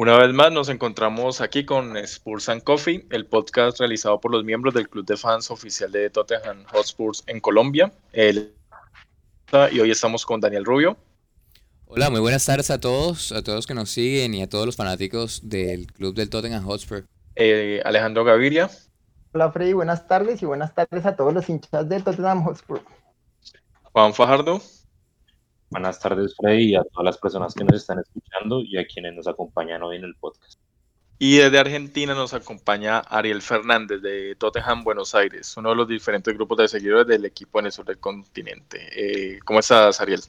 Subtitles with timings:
[0.00, 4.44] Una vez más nos encontramos aquí con Spurs and Coffee, el podcast realizado por los
[4.44, 7.92] miembros del club de fans oficial de Tottenham Hotspurs en Colombia.
[8.12, 10.96] y hoy estamos con Daniel Rubio.
[11.86, 14.76] Hola, muy buenas tardes a todos, a todos que nos siguen y a todos los
[14.76, 17.04] fanáticos del club del Tottenham Hotspur.
[17.34, 18.70] Eh, Alejandro Gaviria.
[19.32, 22.82] Hola Freddy, buenas tardes y buenas tardes a todos los hinchas del Tottenham Hotspur.
[23.90, 24.62] Juan Fajardo.
[25.70, 29.14] Buenas tardes, Freddy, y a todas las personas que nos están escuchando y a quienes
[29.14, 30.58] nos acompañan hoy en el podcast.
[31.18, 36.32] Y desde Argentina nos acompaña Ariel Fernández de Tottenham Buenos Aires, uno de los diferentes
[36.32, 38.88] grupos de seguidores del equipo en el sur del continente.
[38.92, 40.20] Eh, ¿Cómo estás, Ariel?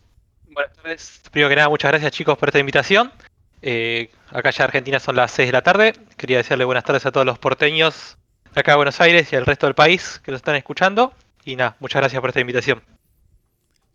[0.49, 1.21] Buenas tardes.
[1.31, 3.11] Primero que nada, muchas gracias chicos por esta invitación.
[3.61, 5.93] Eh, acá ya Argentina son las 6 de la tarde.
[6.17, 8.17] Quería decirle buenas tardes a todos los porteños
[8.53, 11.13] de acá de Buenos Aires y al resto del país que nos están escuchando.
[11.45, 12.81] Y nada, muchas gracias por esta invitación.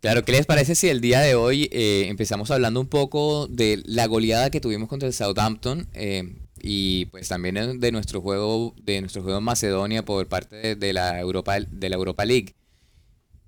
[0.05, 3.81] Claro, ¿qué les parece si el día de hoy eh, empezamos hablando un poco de
[3.87, 9.01] la goleada que tuvimos contra el Southampton eh, y pues también de nuestro juego de
[9.01, 12.53] nuestro juego en Macedonia por parte de, la Europa de la Europa League?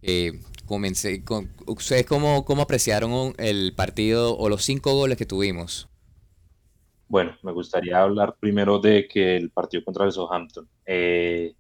[0.02, 1.22] Eh, comencé
[1.68, 5.88] ustedes cómo, cómo apreciaron el partido o los cinco goles que tuvimos.
[7.08, 10.68] Bueno, me gustaría hablar primero de que el partido contra el Southampton.
[10.88, 11.54] el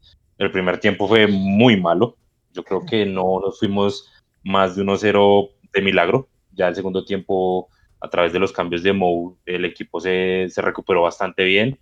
[0.52, 2.18] primer tiempo fue muy malo.
[2.52, 4.10] Yo creo que no nos fuimos
[4.48, 6.30] más de 1-0 de milagro.
[6.54, 10.62] Ya el segundo tiempo, a través de los cambios de Mou, el equipo se, se
[10.62, 11.80] recuperó bastante bien.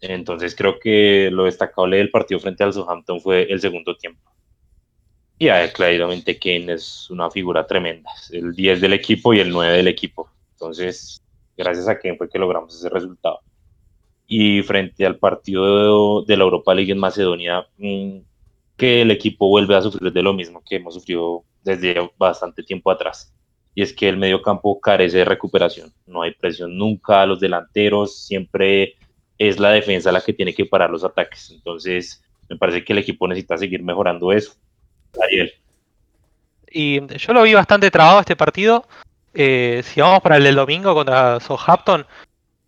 [0.00, 4.32] Entonces creo que lo destacable del partido frente al Southampton fue el segundo tiempo.
[5.38, 9.76] Y ahí, claramente Kane es una figura tremenda, el 10 del equipo y el 9
[9.76, 10.28] del equipo.
[10.52, 11.22] Entonces,
[11.56, 13.40] gracias a Kane fue que logramos ese resultado.
[14.26, 18.18] Y frente al partido de, la Europa League en Macedonia, mm,
[18.78, 22.90] que el equipo vuelve a sufrir de lo mismo que hemos sufrido desde bastante tiempo
[22.90, 23.34] atrás.
[23.74, 25.92] Y es que el mediocampo carece de recuperación.
[26.06, 28.94] No hay presión nunca los delanteros, siempre
[29.36, 31.50] es la defensa la que tiene que parar los ataques.
[31.50, 34.52] Entonces, me parece que el equipo necesita seguir mejorando eso.
[35.22, 35.52] Ariel.
[36.70, 38.86] Y yo lo vi bastante trabado este partido.
[39.34, 42.06] Eh, si vamos para el del domingo contra Southampton,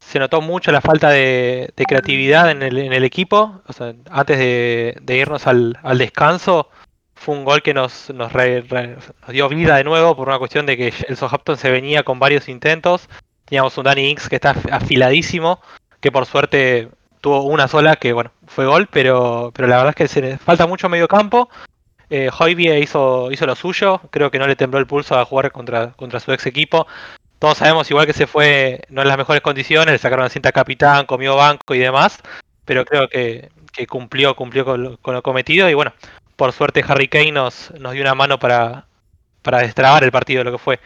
[0.00, 3.62] se notó mucho la falta de, creatividad en el, equipo.
[4.10, 6.68] antes de, irnos al, descanso,
[7.14, 8.32] fue un gol que nos, nos,
[9.28, 12.48] dio vida de nuevo por una cuestión de que el Southampton se venía con varios
[12.48, 13.08] intentos.
[13.44, 15.60] Teníamos un Danny Inks que está afiladísimo,
[16.00, 16.88] que por suerte
[17.20, 20.66] tuvo una sola que bueno, fue gol, pero, pero la verdad es que se falta
[20.66, 21.50] mucho medio campo.
[22.08, 22.30] Eh,
[22.80, 26.32] hizo, hizo lo suyo, creo que no le tembló el pulso a jugar contra su
[26.32, 26.88] ex equipo.
[27.40, 30.52] Todos sabemos igual que se fue no en las mejores condiciones, le sacaron la cinta
[30.52, 32.20] capitán, comió banco y demás,
[32.64, 33.50] pero creo que,
[33.88, 35.94] cumplió, cumplió con con lo cometido y bueno,
[36.36, 38.84] por suerte Harry Kane nos, nos dio una mano para,
[39.42, 40.80] para destrabar el partido, lo que fue.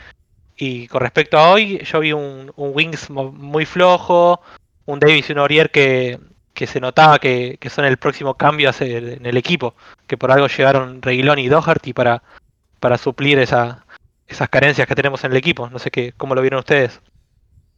[0.57, 4.41] Y con respecto a hoy, yo vi un, Wings muy flojo,
[4.87, 6.21] un Davis y un Aurier que,
[6.55, 9.75] se notaba que, son el próximo cambio en el equipo,
[10.07, 12.23] que por algo llegaron Reguilón y Doherty para,
[12.79, 13.84] para suplir esa,
[14.29, 15.69] esas carencias que tenemos en el equipo.
[15.71, 17.01] No sé qué, cómo lo vieron ustedes.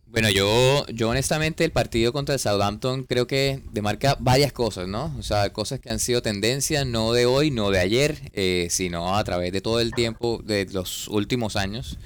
[0.09, 5.15] Bueno, yo, yo honestamente el partido contra el Southampton creo que demarca varias cosas, ¿no?
[5.19, 9.17] O sea, cosas que han sido tendencia no de hoy, no de ayer, eh, sino
[9.17, 11.99] a través de todo el tiempo, de los últimos años.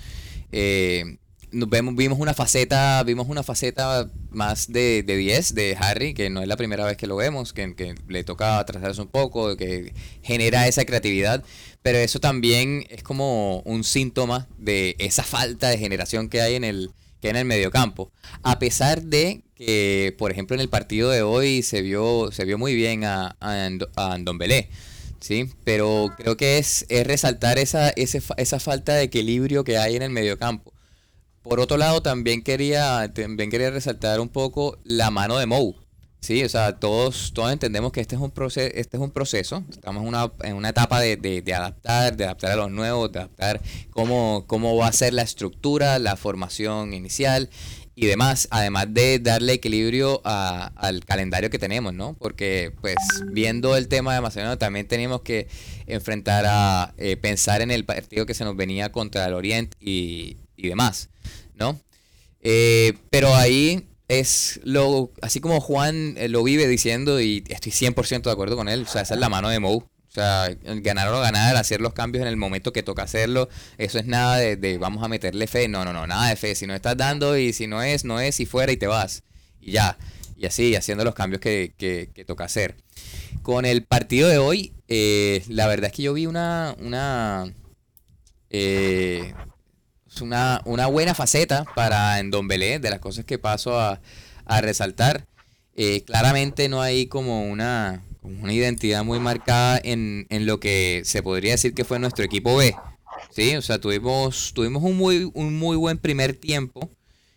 [0.51, 1.19] Eh,
[1.53, 6.43] vemos, vimos una faceta, vimos una faceta más de, de 10 de Harry, que no
[6.43, 10.69] es la primera vez que lo vemos, que, le toca atrasarse un poco, que genera
[10.69, 11.43] esa creatividad,
[11.83, 16.65] pero eso también es como un síntoma de esa falta de generación que hay en
[16.65, 16.91] el
[17.21, 18.11] que en el mediocampo.
[18.43, 22.57] A pesar de que, por ejemplo, en el partido de hoy se vio, se vio
[22.57, 24.71] muy bien a, a, Ndombele,
[25.21, 25.51] ¿sí?
[25.65, 30.11] Pero creo que es, es resaltar esa, esa falta de equilibrio que hay en el
[30.11, 30.73] mediocampo.
[31.43, 35.75] Por otro lado, también quería, también quería resaltar un poco la mano de Mou.
[36.21, 39.65] Sí, o sea, todos, todos entendemos que este es un proceso, este es un proceso.
[39.71, 43.21] Estamos en una, en una etapa de, de, adaptar, de adaptar a los nuevos, de
[43.21, 47.49] adaptar cómo, cómo va a ser la estructura, la formación inicial
[47.95, 52.15] y demás, además de darle equilibrio al calendario que tenemos, ¿no?
[52.19, 52.97] Porque, pues,
[53.33, 55.49] viendo el tema de Macedonia, también tenemos que
[55.87, 60.37] enfrentar a eh, pensar en el partido que se nos venía contra el Oriente y,
[60.63, 61.09] y demás,
[61.55, 61.81] ¿no?
[62.43, 68.23] Eh, pero ahí es lo, así como Juan eh, lo vive diciendo, y estoy 100%
[68.23, 69.79] de acuerdo con él, o sea, esa es la mano de Mou.
[70.11, 73.49] O sea, ganar o ganar, hacer los cambios en el momento que toca hacerlo,
[73.79, 76.67] eso es nada de, vamos a meterle fe, no, no, no, nada de fe, si
[76.67, 79.23] no estás dando y si no es, no es, y fuera y te vas,
[79.61, 79.97] y ya,
[80.37, 82.75] y así, haciendo los cambios que, que, toca hacer.
[83.43, 87.55] Con el partido de hoy, eh, la verdad es que yo vi una, una,
[90.21, 94.01] una, una buena faceta para Belé de las cosas que paso a,
[94.47, 95.25] a resaltar.
[95.77, 101.23] Eh, claramente no hay como una, una identidad muy marcada en, en lo que se
[101.23, 102.75] podría decir que fue nuestro equipo B.
[103.31, 106.91] Sí, o sea, tuvimos, tuvimos un muy, un muy buen primer tiempo.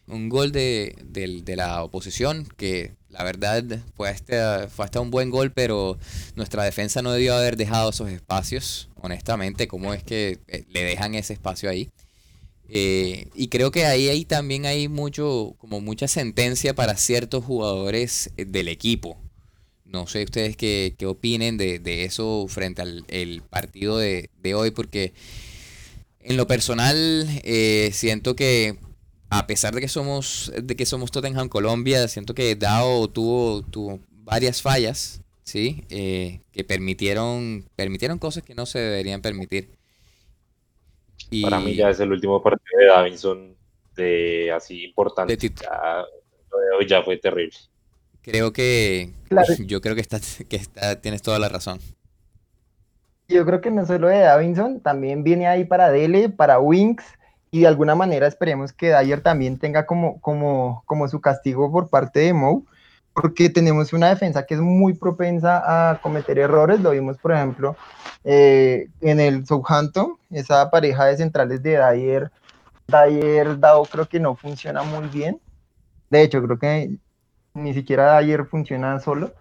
[0.05, 3.63] Un gol de, del- de la oposición que la verdad
[3.95, 5.97] fue hasta, fue hasta un buen gol, pero
[6.35, 8.89] nuestra defensa no debió haber dejado esos espacios.
[8.95, 11.89] Honestamente, ¿cómo es que eh, le dejan ese espacio ahí?
[12.69, 18.31] Eh, y creo que ahí, ahí también hay mucho, como mucha sentencia para ciertos jugadores
[18.37, 19.17] eh, del equipo.
[19.85, 24.55] No sé ustedes qué, qué opinen de, de eso frente al el partido de, de
[24.55, 25.13] hoy, porque
[26.19, 28.77] en lo personal eh, siento que
[29.29, 33.99] a pesar de que somos de que somos Tottenham Colombia, siento que Dao tuvo, tuvo
[34.09, 39.69] varias fallas, sí, Eh, que permitieron permitieron cosas que no se deberían permitir.
[41.33, 43.55] Y Para mí ya es el último partido de Davinson
[43.95, 45.35] de así importante.
[45.35, 46.03] De Ya,
[46.51, 47.57] lo de hoy ya fue terrible.
[48.21, 49.51] creo que Claro.
[49.65, 51.79] yo creo que está que está tienes toda la razón.
[53.27, 57.05] Yo creo que no solo de Davinson, también viene ahí para Dele, para Winks,
[57.49, 61.89] y de alguna manera esperemos que Dyer también tenga como, como, como su castigo por
[61.89, 62.65] parte de Mou,
[63.13, 67.75] porque tenemos una defensa que es muy propensa a cometer errores, lo vimos por ejemplo
[68.23, 72.31] eh, en el Southampton, esa pareja de centrales de Dyer,
[72.87, 75.39] Dyer Dao creo que no funciona muy bien,
[76.09, 76.97] de hecho creo que
[77.53, 79.33] ni siquiera Dyer funciona solo,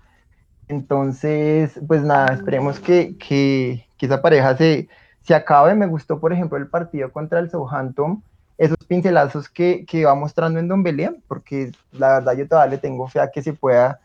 [0.69, 4.89] entonces, pues nada, esperemos que, que, que esa pareja se,
[5.21, 5.75] se acabe.
[5.75, 8.23] Me gustó, por ejemplo, el partido contra el Southampton,
[8.59, 12.79] esos pincelazos que, que va mostrando en Don Belé, porque la verdad yo todavía le
[12.79, 14.01] tengo fe a que se pueda,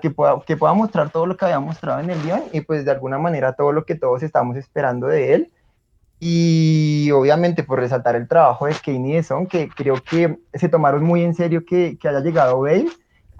[0.00, 2.84] que pueda, que pueda mostrar todo lo que había mostrado en el Lyon y pues
[2.84, 5.52] de alguna manera todo lo que todos estamos esperando de él.
[6.18, 10.68] Y obviamente por resaltar el trabajo de Kane y de Son, que creo que se
[10.68, 12.88] tomaron muy en serio que, que haya llegado Bale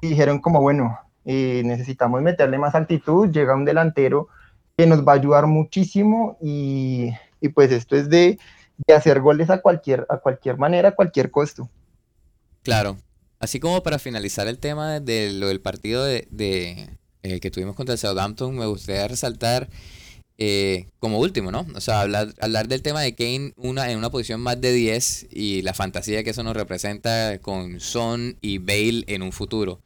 [0.02, 4.28] y dijeron como, bueno, eh, necesitamos meterle más altitud, llega un delantero
[4.76, 8.38] que nos va a ayudar muchísimo y, y pues esto es de,
[8.86, 11.70] de hacer goles a cualquier, a cualquier manera, a cualquier costo.
[12.62, 12.98] Claro.
[13.38, 16.90] Así como para finalizar el tema de lo del partido de, de,
[17.22, 19.68] eh, que tuvimos contra el Southampton, me gustaría resaltar
[20.38, 21.66] eh, como último, ¿no?
[21.74, 25.28] O sea, hablar, hablar del tema de Kane una, en una posición más de 10
[25.30, 29.80] y la fantasía que eso nos representa con Son y Bale en un futuro.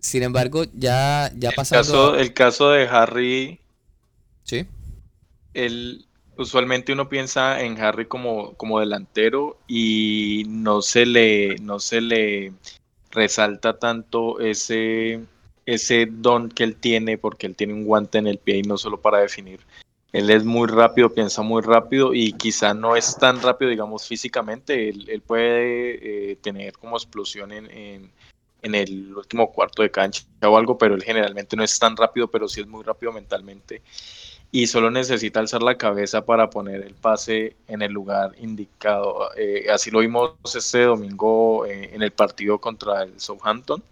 [0.00, 1.82] Sin embargo, ya, ya El pasando...
[1.82, 3.60] caso, el caso de Harry,
[4.44, 4.64] Sí,
[5.54, 6.06] él,
[6.36, 12.52] usualmente uno piensa en Harry como, como delantero y no se le, no se le
[13.10, 15.20] resalta tanto ese,
[15.66, 18.78] ese don que él tiene, porque él tiene un guante en el pie y no
[18.78, 19.60] solo para definir.
[20.12, 24.88] Él es muy rápido, piensa muy rápido y quizá no es tan rápido, digamos, físicamente.
[24.88, 28.10] Él, puede eh, tener como explosión en, en,
[28.62, 32.28] en el último cuarto de cancha o algo, pero él generalmente no es tan rápido,
[32.28, 33.82] pero sí es muy rápido mentalmente
[34.50, 39.30] y solo necesita alzar la cabeza para poner el pase en el lugar indicado.
[39.36, 43.82] Eh, así lo vimos este domingo eh, en el partido contra el Southampton.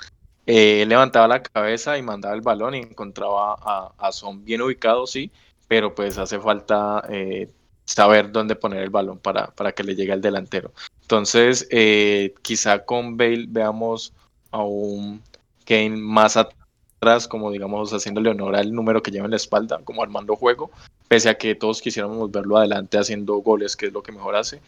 [0.46, 3.56] Eh, levantaba la cabeza y mandaba el balón y encontraba
[3.98, 5.30] a, Son bien ubicado, sí,
[5.68, 7.50] pero pues hace falta eh,
[7.86, 10.72] saber dónde poner el balón para, para que le llegue al delantero.
[11.02, 14.12] Entonces, eh, quizá con Bale veamos
[14.50, 15.22] a un
[15.64, 20.02] Kane más atrás como digamos haciéndole honor al número que lleva en la espalda, como
[20.02, 20.70] armando juego,
[21.08, 24.60] pese a que todos quisiéramos verlo adelante haciendo goles, que es lo que mejor hace.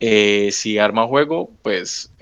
[0.00, 2.12] Eh, si arma juego, pues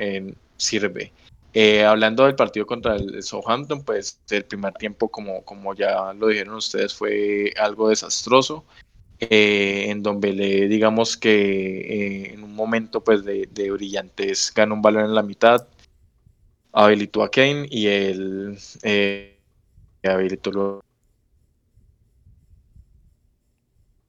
[0.57, 1.13] sirve.
[1.59, 6.27] Eh, hablando del partido contra el Southampton, pues el primer tiempo, como, como ya lo
[6.27, 8.67] dijeron ustedes, fue algo desastroso.
[9.19, 11.31] Eh, en donde le digamos que
[12.27, 15.67] eh, en un momento pues de, de brillantez ganó un balón en la mitad,
[16.73, 19.39] habilitó a Kane y él eh,
[20.03, 20.81] habilitó lo-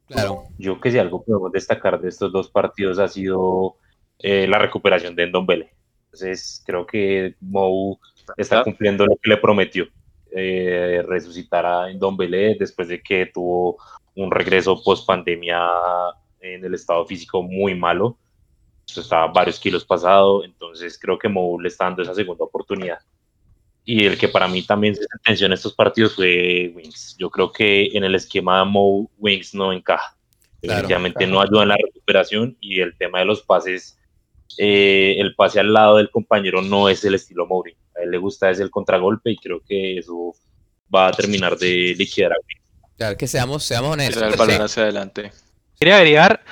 [0.08, 0.44] claro.
[0.58, 3.78] Yo que si algo podemos destacar de estos dos partidos ha sido
[4.20, 5.77] eh, la recuperación de Ndombele.
[6.18, 8.00] Entonces creo que Mou
[8.38, 9.88] está cumpliendo lo que le prometió,
[10.32, 13.78] eh, resucitar a Ndombele después de que tuvo
[14.16, 15.62] un regreso post pandemia
[16.42, 18.18] en el estado físico muy malo.
[18.88, 22.98] Estaba varios kilos pasado, entonces creo que Mou le está dando esa segunda oportunidad.
[23.86, 27.16] Y el que para mí también se sentenció en estos partidos fue Wings.
[27.20, 30.18] Yo creo que en el esquema de Mo, Wings no encaja.
[30.62, 30.82] Claro.
[30.82, 34.00] Definitivamente no ayuda en la recuperación y el tema de los pases,
[34.58, 37.80] eh, el pase al lado del compañero no es el estilo Mourinho.
[37.98, 40.34] A él le gusta es el contragolpe y creo que eso
[40.94, 42.36] va a terminar de liquidar a.
[42.98, 44.24] Claro, que seamos, seamos honestos.
[44.24, 45.32] el balón hacia adelante.
[45.80, 46.44] Quería agregar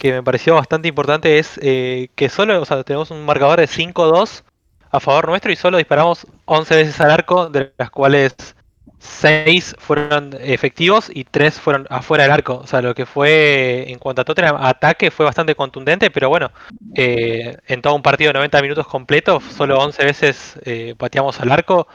[0.00, 3.68] que me pareció bastante importante es eh, que solo, o sea, tenemos un marcador de
[3.68, 4.42] 5-2
[4.90, 8.34] a favor nuestro y solo disparamos 11 veces al arco, de las cuales
[9.00, 12.58] 6 fueron efectivos y 3 fueron afuera del arco.
[12.58, 16.52] O sea, lo que fue en cuanto a Tottenham ataque fue bastante contundente, pero bueno,
[16.94, 21.50] eh, en todo un partido de 90 minutos completo, solo 11 veces eh, pateamos al
[21.50, 21.88] arco.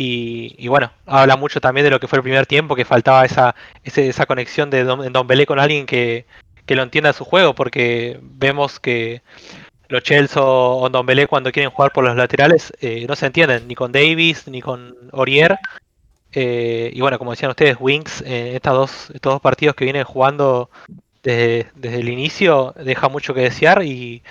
[0.00, 3.56] Y, bueno, habla mucho también de lo que fue el primer tiempo, que faltaba esa,
[3.82, 6.24] esa conexión de Don, Don Belé con alguien que,
[6.66, 9.22] que lo entienda su juego, porque vemos que
[9.88, 13.66] los Chelsea o Don Belé cuando quieren jugar por los laterales eh, no se entienden,
[13.66, 15.58] ni con Davis, ni con Orier.
[16.32, 20.04] Eh, y bueno, como decían ustedes, Wings, eh, estos, dos, estos dos partidos que vienen
[20.04, 20.70] jugando
[21.22, 24.22] desde, el inicio, deja mucho que desear y,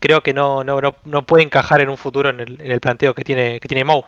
[0.00, 3.14] creo que no, no, no, puede encajar en un futuro en el, en el planteo
[3.14, 4.04] que tiene, que tiene Mou.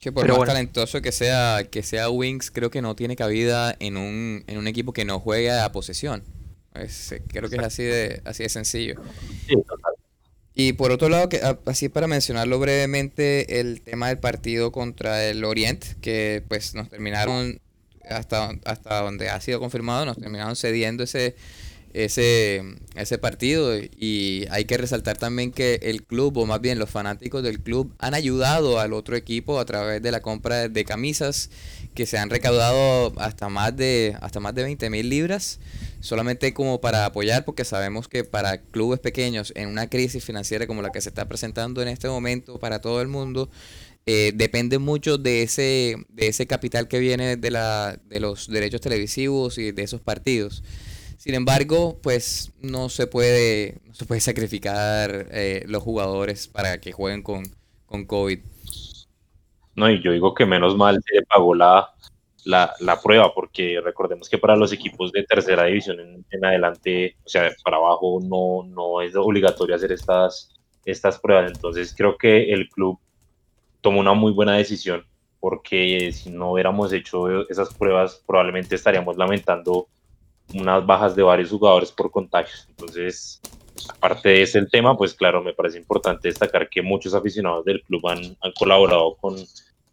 [0.00, 3.96] Que por más talentoso que sea, que sea Wings, creo que no tiene cabida en
[3.96, 6.22] un, en un equipo que no juega a posesión.
[7.28, 8.94] creo que es así de, así de sencillo.
[9.48, 9.94] Sí, total.
[10.60, 15.44] Y por otro lado, que, así para mencionarlo brevemente, el tema del partido contra el
[15.44, 17.60] Oriente, que pues nos terminaron,
[18.10, 21.36] hasta, hasta donde ha sido confirmado, nos terminaron cediendo ese,
[21.92, 22.64] ese,
[22.96, 23.78] ese partido.
[23.78, 27.94] Y hay que resaltar también que el club, o más bien los fanáticos del club,
[28.00, 31.50] han ayudado al otro equipo a través de la compra de camisas
[31.94, 35.60] que se han recaudado hasta más de, hasta más de 20 mil libras
[36.00, 40.82] solamente como para apoyar, porque sabemos que para clubes pequeños en una crisis financiera como
[40.82, 43.50] la que se está presentando en este momento para todo el mundo,
[44.06, 48.80] eh, depende mucho de ese, de ese capital que viene de, la, de los derechos
[48.80, 50.62] televisivos y de esos partidos.
[51.18, 56.92] Sin embargo, pues no se puede, no se puede sacrificar eh, los jugadores para que
[56.92, 57.42] jueguen con,
[57.86, 58.38] con COVID.
[59.78, 61.88] No, y yo digo que menos mal se pagó la,
[62.44, 67.28] la, la, prueba, porque recordemos que para los equipos de tercera división en, adelante, o
[67.28, 70.50] sea, para abajo, no, no es obligatorio hacer estas,
[70.84, 71.52] estas pruebas.
[71.52, 72.98] Entonces creo que el club
[73.80, 75.06] tomó una muy buena decisión,
[75.38, 79.86] porque si no hubiéramos hecho esas pruebas, probablemente estaríamos lamentando
[80.54, 82.66] unas bajas de varios jugadores por contagios.
[82.70, 83.40] Entonces,
[83.88, 88.08] aparte de ese tema, pues claro, me parece importante destacar que muchos aficionados del club
[88.08, 89.36] han colaborado con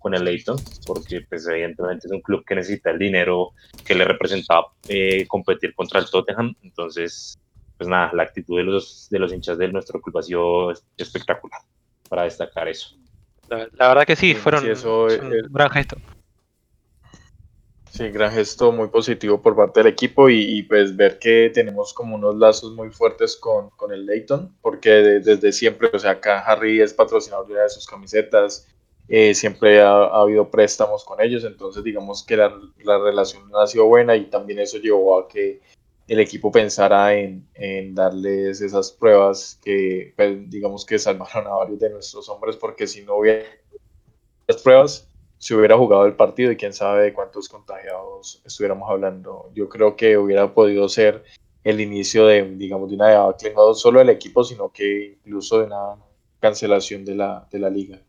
[0.06, 4.06] con el Leighton, porque pues evidentemente es un club que necesita el dinero que le
[4.06, 7.40] representaba eh, competir contra el Tottenham, entonces
[7.76, 11.60] pues nada, la actitud de los, de los hinchas de nuestro club ha sido espectacular
[12.08, 12.96] para destacar eso.
[13.50, 15.98] La, verdad que sí, fueron un gran gesto.
[17.90, 22.16] Sí, gran gesto muy positivo por parte del equipo y, pues ver que tenemos como
[22.16, 26.80] unos lazos muy fuertes con, con el Leighton, porque desde siempre, o sea, acá Harry
[26.80, 28.68] es patrocinador de sus camisetas,
[29.08, 33.86] eh, siempre ha, habido préstamos con ellos, entonces digamos que la, la, relación ha sido
[33.86, 35.62] buena y también eso llevó a que
[36.08, 41.80] el equipo pensara en, en darles esas pruebas que pues, digamos que salvaron a varios
[41.80, 43.44] de nuestros hombres porque si no hubiera
[44.48, 45.08] las pruebas
[45.38, 49.52] se hubiera jugado el partido y quién sabe de cuántos contagiados estuviéramos hablando.
[49.54, 51.24] Yo creo que hubiera podido ser
[51.64, 55.66] el inicio de, digamos, de una debacle, no solo del equipo, sino que incluso de
[55.66, 55.98] una
[56.40, 58.00] cancelación de la, de la liga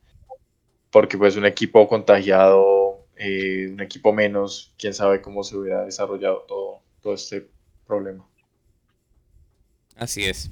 [0.97, 6.47] porque pues un equipo contagiado, eh, un equipo menos, quién sabe cómo se hubiera desarrollado
[6.49, 7.51] todo, todo este
[7.87, 8.25] problema.
[9.95, 10.51] Así es.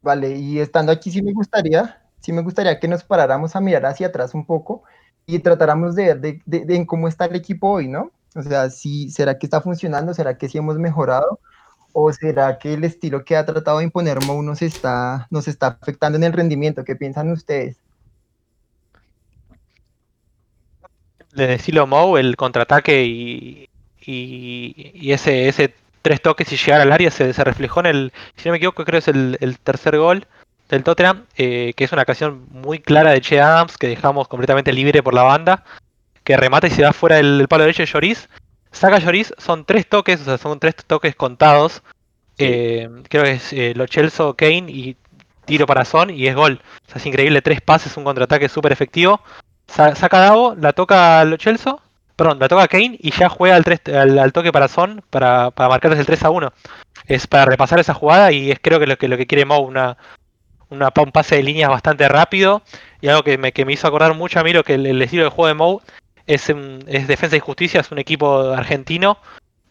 [0.00, 3.84] Vale, y estando aquí sí me gustaría, sí me gustaría que nos paráramos a mirar
[3.84, 4.82] hacia atrás un poco
[5.26, 8.12] y tratáramos de ver de, de, cómo está el equipo hoy, ¿no?
[8.34, 10.14] O sea, si, ¿será que está funcionando?
[10.14, 11.38] ¿Será que sí hemos mejorado?
[11.92, 15.66] ¿O será que el estilo que ha tratado de imponer Mou nos está, nos está
[15.66, 16.82] afectando en el rendimiento?
[16.82, 17.83] ¿Qué piensan ustedes?
[21.34, 23.68] De estilo Mou, el contraataque y,
[24.06, 28.48] y, ese, ese tres toques y llegar al área se, se, reflejó en el, si
[28.48, 30.26] no me equivoco, creo que es el, tercer gol
[30.68, 34.72] del Tottenham, eh, que es una ocasión muy clara de Che Adams, que dejamos completamente
[34.72, 35.64] libre por la banda,
[36.22, 38.28] que remata y se va fuera del, palo derecho de Lloris.
[38.70, 41.82] Saca Lloris, son tres toques, o sea, son tres toques contados.
[42.38, 44.96] Eh, creo que es eh, Lo Chelso, Kane y
[45.44, 46.60] tiro para Son y es gol.
[46.86, 49.20] O sea, es increíble, tres pases, un contraataque súper efectivo
[49.74, 51.76] saca Davo, la toca al Chelsea,
[52.16, 56.00] perdón, la toca Kane y ya juega al, al, toque para Son para, para marcarles
[56.00, 56.52] el 3 a 1.
[57.06, 59.62] Es para repasar esa jugada y es creo que lo que, lo que quiere Mou,
[59.62, 59.96] una,
[60.70, 62.62] una, un pase de líneas bastante rápido
[63.00, 65.24] y algo que me, que me hizo acordar mucho a mí lo que el, estilo
[65.24, 65.80] de juego de Mou
[66.26, 69.18] es, es Defensa y Justicia, es un equipo argentino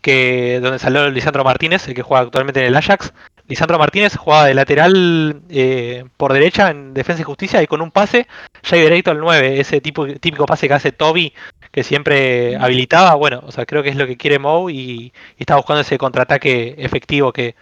[0.02, 3.14] que donde salió Lisandro Martínez, el que juega actualmente en el Ajax,
[3.48, 7.92] Lisandro Martínez jugaba de lateral eh, por derecha en Defensa y Justicia y con un
[7.92, 8.28] pase
[8.64, 11.34] ya directo al 9, ese tipo, típico pase que hace Toby
[11.72, 13.16] que siempre habilitaba.
[13.16, 16.76] Bueno, o sea, creo que es lo que quiere Moe y, está buscando ese contraataque
[16.78, 17.56] efectivo que,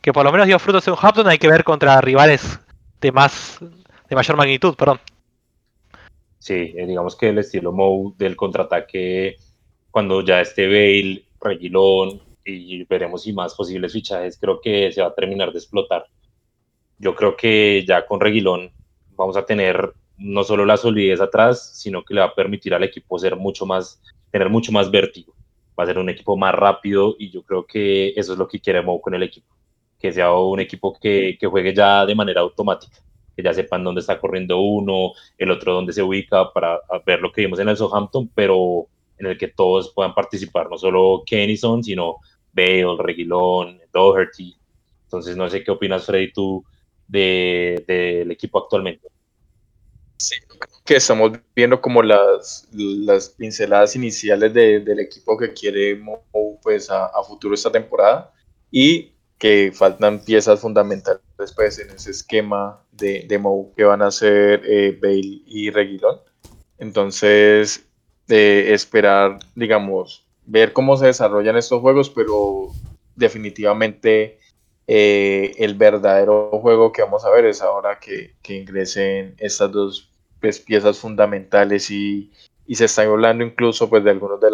[0.00, 1.28] que por lo menos dio frutos en Hampton.
[1.28, 2.58] Hay que ver contra rivales
[3.00, 3.58] de más,
[4.08, 4.98] de mayor magnitud, perdón.
[6.38, 9.36] Sí, eh, digamos que el estilo Mou del contraataque,
[9.90, 15.08] cuando ya esté Bale, Reguilón y veremos si más posibles fichajes, creo que se va
[15.08, 16.06] a terminar de explotar.
[16.98, 18.72] Yo creo que ya con Reguilón
[19.16, 22.82] vamos a tener no solo la solidez atrás, sino que le va a permitir al
[22.82, 25.34] equipo ser mucho más, tener mucho más vértigo.
[25.78, 28.60] Va a ser un equipo más rápido y yo creo que eso es lo que
[28.60, 29.54] quiere Mou con el equipo,
[29.98, 32.98] que sea un equipo que, que juegue ya de manera automática
[33.38, 37.30] que ya sepan dónde está corriendo uno, el otro dónde se ubica, para ver lo
[37.30, 41.84] que vimos en el Southampton, pero en el que todos puedan participar, no solo Kennison,
[41.84, 42.16] sino
[42.58, 44.56] Bale, Reguilón, Doherty.
[45.04, 46.64] Entonces, no sé qué opinas, Freddy, tú
[47.06, 49.08] del de, equipo actualmente.
[50.18, 50.34] Sí,
[50.84, 56.00] que estamos viendo como las, las pinceladas iniciales de, del equipo que quiere
[56.62, 58.32] pues, a, futuro esta temporada
[58.70, 64.10] y que faltan piezas fundamentales después en ese esquema de, de Mou que van a
[64.10, 66.18] ser eh, Bale y Reguilón.
[66.78, 67.86] Entonces,
[68.28, 72.72] eh, esperar, digamos, ver cómo se desarrollan estos juegos, pero
[73.14, 74.38] definitivamente
[74.86, 80.10] eh, el verdadero juego que vamos a ver es ahora que, que ingresen estas dos
[80.40, 82.32] pues, piezas fundamentales y,
[82.66, 84.50] y, se está hablando incluso pues, de algunos de,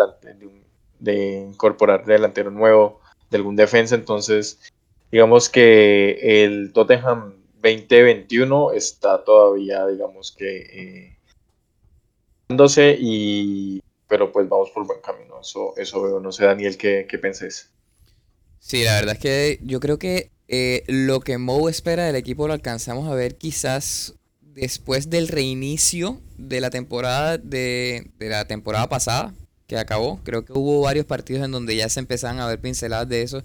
[0.98, 4.60] de incorporar delantero nuevo, de algún defensa, entonces
[5.12, 11.16] digamos que el Tottenham 2021 está todavía, digamos que, eh,
[12.98, 13.80] y,
[14.14, 17.72] pero pues vamos por buen camino, eso, eso veo, no sé Daniel, ¿qué, qué pensés?
[18.60, 22.46] Sí, la verdad es que yo creo que eh, lo que Mo espera del equipo
[22.46, 28.88] lo alcanzamos a ver quizás después del reinicio de la temporada de, de, la temporada
[28.88, 29.34] pasada
[29.66, 30.20] que acabó.
[30.22, 33.42] Creo que hubo varios partidos en donde ya se empezaban a ver pinceladas de eso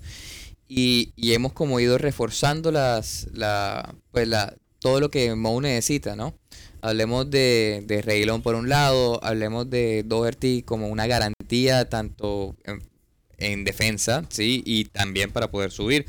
[0.68, 6.38] y, hemos como ido reforzando las, la, pues la, todo lo que Mou necesita, ¿no?
[6.82, 12.56] Hablemos de, de por un lado, hablemos de Doherty como una garantía tanto
[13.38, 14.64] en, defensa, ¿sí?
[14.66, 16.06] Y también para poder subir.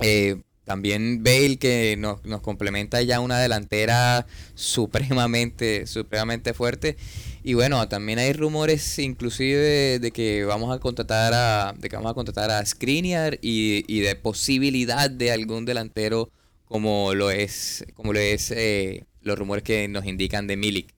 [0.00, 6.96] Eh, también Bale que nos, nos, complementa ya una delantera supremamente, supremamente fuerte.
[7.42, 12.10] Y bueno, también hay rumores inclusive de que vamos a contratar a, de que vamos
[12.10, 16.30] a contratar a Skriniar y, y de posibilidad de algún delantero
[16.64, 20.94] como lo es, como lo es eh, los rumores que nos indican de Milik.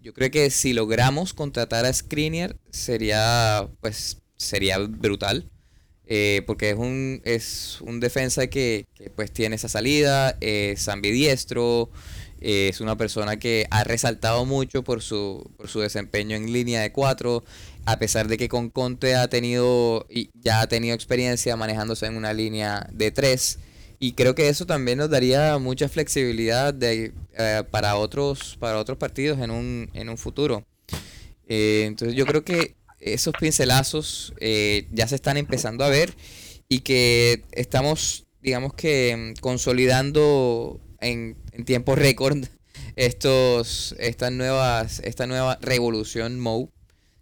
[0.00, 5.50] Yo creo que si logramos contratar a Skriniar sería, pues, sería brutal.
[6.06, 11.90] Eh, porque es un, es un defensa que, que pues tiene esa salida, es ambidiestro,
[12.42, 16.82] eh, es una persona que ha resaltado mucho por su, por su desempeño en línea
[16.82, 17.42] de cuatro,
[17.86, 22.18] a pesar de que con Conte ha tenido y ya ha tenido experiencia manejándose en
[22.18, 23.60] una línea de tres.
[23.98, 28.98] Y creo que eso también nos daría mucha flexibilidad de, eh, para, otros, para otros
[28.98, 30.64] partidos en un, en un futuro.
[31.46, 34.32] Eh, entonces yo creo que esos pincelazos
[34.92, 36.14] ya se están empezando a ver
[36.68, 42.44] y que estamos, digamos que, consolidando en, tiempo récord
[42.96, 46.70] estos, estas nuevas, esta nueva revolución Mou,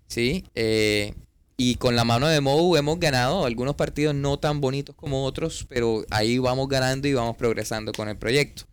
[0.09, 0.45] ¿sí?
[0.55, 1.15] Eh,
[1.57, 5.67] y con la mano de Mou hemos ganado algunos partidos no tan bonitos como otros,
[5.69, 8.65] pero ahí vamos ganando y vamos progresando con el proyecto.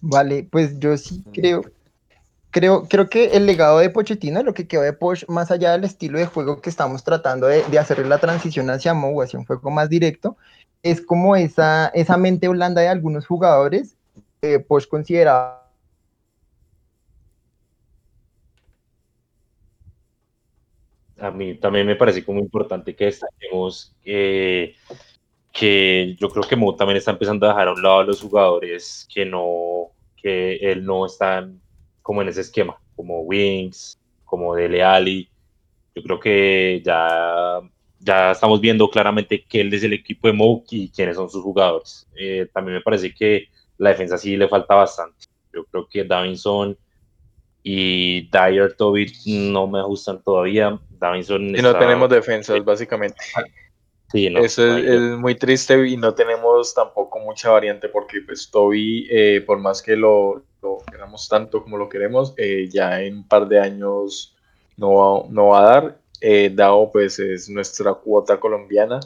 [0.00, 1.64] Vale, pues yo sí creo,
[2.50, 5.84] creo, creo que el legado de Pochettino, lo que quedó de Poch, más allá del
[5.84, 9.44] estilo de juego que estamos tratando de, de hacer la transición hacia Mou, hacia un
[9.44, 10.36] juego más directo,
[10.82, 13.96] es como esa, esa mente blanda de algunos jugadores,
[14.42, 15.67] eh, pues consideraba
[21.20, 24.74] a mí también me parece como importante que destaquemos que
[26.18, 29.08] yo creo que Mo también está empezando a dejar a un lado a los jugadores
[29.12, 31.48] que no, que él no está
[32.02, 35.28] como en ese esquema, como Wings, como Dele Alli.
[35.94, 37.60] Yo creo que ya
[38.00, 41.42] ya estamos viendo claramente que él es el equipo de Mouk y quiénes son sus
[41.42, 42.06] jugadores.
[42.16, 45.26] Eh, también me parece que la defensa sí le falta bastante.
[45.52, 46.78] Yo creo que Davinson
[47.70, 50.80] y Dyer Tobit no me gustan todavía.
[50.98, 53.18] Davinson y no tenemos defensas, básicamente.
[54.10, 59.06] Sí, no, Eso es, muy triste y no tenemos tampoco mucha variante porque pues Toby,
[59.10, 63.28] eh, por más que lo, lo, queramos tanto como lo queremos, eh, ya en un
[63.28, 64.34] par de años
[64.78, 68.98] no no va a dar eh, Dao pues es nuestra cuota colombiana,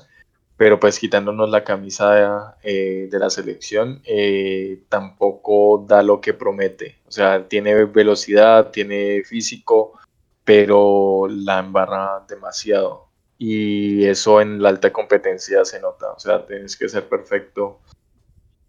[0.62, 7.00] pero pues quitándonos la camisa de, eh, la selección, eh, tampoco da lo que promete.
[7.08, 9.98] O sea, tiene velocidad, tiene físico,
[10.44, 13.08] pero la embarra demasiado.
[13.38, 16.12] Y eso en la alta competencia se nota.
[16.12, 17.80] O sea, tienes que ser perfecto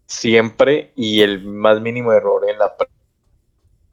[0.04, 2.74] siempre y el más mínimo error en la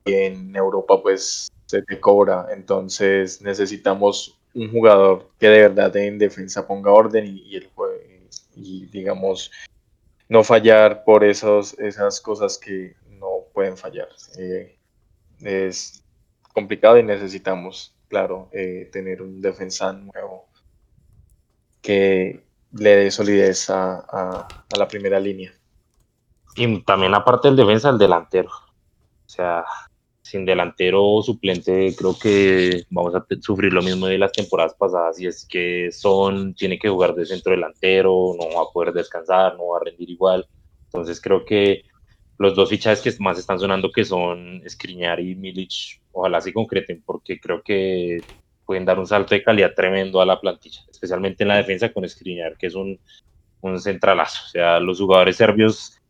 [0.05, 2.47] en Europa pues se te cobra.
[2.51, 7.59] Entonces necesitamos un jugador que de verdad en defensa ponga orden y,
[8.55, 9.51] y digamos
[10.31, 14.07] no fallar por esos, esas cosas que no pueden fallar.
[14.37, 14.77] Eh,
[15.41, 16.05] es
[16.53, 20.47] complicado y necesitamos, claro, eh, tener un defensa nuevo
[21.81, 25.53] que le dé solidez a, la primera línea.
[26.55, 28.51] Y también aparte del defensa, el delantero.
[28.51, 29.65] O sea,
[30.21, 35.27] sin delantero suplente creo que vamos a sufrir lo mismo de las temporadas pasadas y
[35.27, 39.69] es que Son tiene que jugar de centro delantero, no va a poder descansar, no
[39.69, 40.47] va a rendir igual.
[40.85, 41.83] Entonces creo que
[42.37, 47.03] los dos fichajes que más están sonando que son Skriniar y Milic, ojalá se concreten
[47.05, 48.19] porque creo que
[48.65, 52.07] pueden dar un salto de calidad tremendo a la plantilla, especialmente en la defensa con
[52.07, 52.99] Skriniar, que es un,
[53.61, 54.43] un centralazo.
[54.45, 56.00] O sea, los jugadores serbios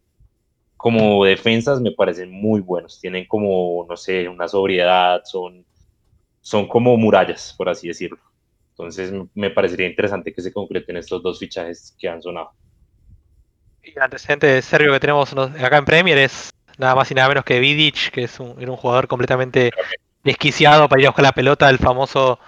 [0.81, 5.63] como defensas me parecen muy buenos, tienen como, no sé, una sobriedad, son,
[6.41, 8.17] son como murallas, por así decirlo.
[8.71, 12.49] Entonces me parecería interesante que se concreten estos dos fichajes que han sonado.
[13.83, 17.45] Y el antecedente serbio que tenemos acá en Premier es nada más y nada menos
[17.45, 19.69] que Vidic, que es un, era un jugador completamente
[20.23, 22.39] desquiciado para ir a buscar la pelota, el famoso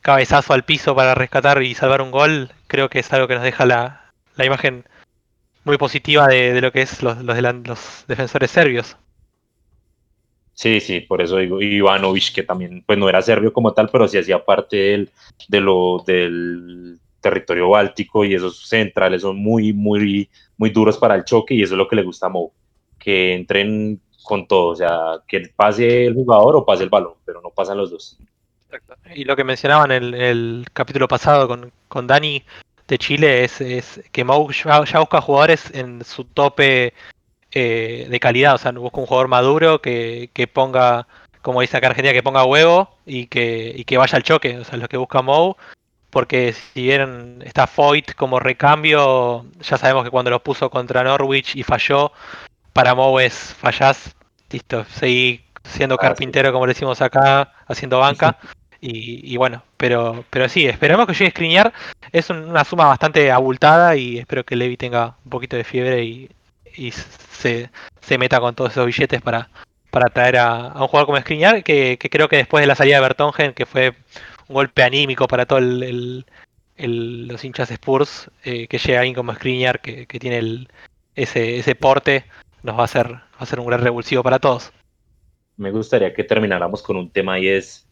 [0.00, 2.52] cabezazo al piso para rescatar y salvar un gol.
[2.68, 4.86] Creo que es algo que nos deja la, imagen
[5.64, 8.96] muy positiva de, lo que es los, los, defensores serbios.
[10.54, 14.06] Sí, sí, por eso digo Ivanovic, que también pues no era serbio como tal, pero
[14.06, 15.10] sí hacía parte del,
[15.48, 21.24] de lo, del territorio báltico y esos centrales son muy, muy, muy duros para el
[21.24, 22.52] choque y eso es lo que le gusta a Mou,
[22.98, 27.40] que entren con todo, o sea, que pase el jugador o pase el balón, pero
[27.40, 28.18] no pasan los dos.
[29.14, 32.42] Y lo que mencionaban en el, capítulo pasado con, con, Dani
[32.92, 36.92] de Chile es, es que Mou ya, busca jugadores en su tope
[37.50, 41.06] eh, de calidad, o sea, busca un jugador maduro que, que ponga,
[41.40, 44.64] como dice acá Argentina, que ponga huevo y que, y que vaya al choque, o
[44.64, 45.56] sea, lo que busca Mou
[46.10, 51.56] porque si bien está Foyt como recambio, ya sabemos que cuando lo puso contra Norwich
[51.56, 52.12] y falló,
[52.74, 54.14] para Mou es fallás,
[54.50, 58.36] listo, seguí siendo ah, carpintero como le decimos acá, haciendo banca.
[58.84, 61.72] Y, bueno, pero, pero sí, esperemos que llegue a.
[62.10, 66.28] Es una suma bastante abultada y espero que Levi tenga un poquito de fiebre y,
[66.90, 67.70] se,
[68.18, 69.48] meta con todos esos billetes para,
[69.90, 72.96] para traer a, un jugador como Skriniar, que, que, creo que después de la salida
[72.96, 73.94] de Bertongen, que fue
[74.48, 80.66] golpe anímico para todos los hinchas Spurs, eh, que llega alguien como Skriniar, que, tiene
[81.14, 82.24] ese, ese porte,
[82.64, 84.72] nos va a, hacer, va a ser un gran revulsivo para todos.
[85.56, 87.86] Me gustaría que termináramos con un tema y es,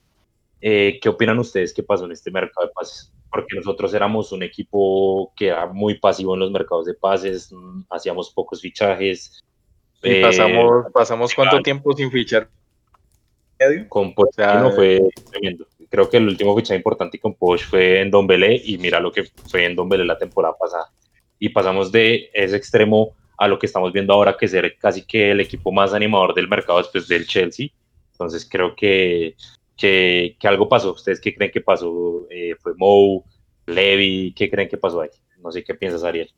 [0.60, 3.12] eh, ¿qué opinan ustedes que pasó en este mercado de pases?
[3.30, 7.82] Porque nosotros éramos un equipo que era muy pasivo en los mercados de pases, mm,
[7.90, 9.42] hacíamos pocos fichajes.
[10.02, 12.48] Y pasamos, eh, pasamos cuánto tiempo sin fichar.
[13.88, 18.26] Con Pochettino fue tremendo creo que el último fichaje importante con Poch fue en Don
[18.26, 20.90] Belé y mira lo que fue en Don Belé la temporada pasada.
[21.38, 25.32] Y pasamos de ese extremo a lo que estamos viendo ahora, que ser casi que
[25.32, 27.68] el equipo más animador del mercado después del Chelsea.
[28.12, 29.34] Entonces creo que,
[29.80, 30.92] que, algo pasó.
[30.92, 32.26] ¿Ustedes qué creen que pasó?
[32.30, 33.24] Eh, ¿Fue Mou,
[33.66, 34.32] Levy?
[34.36, 35.10] ¿Qué creen que pasó ahí?
[35.38, 36.30] No sé qué piensas, Ariel.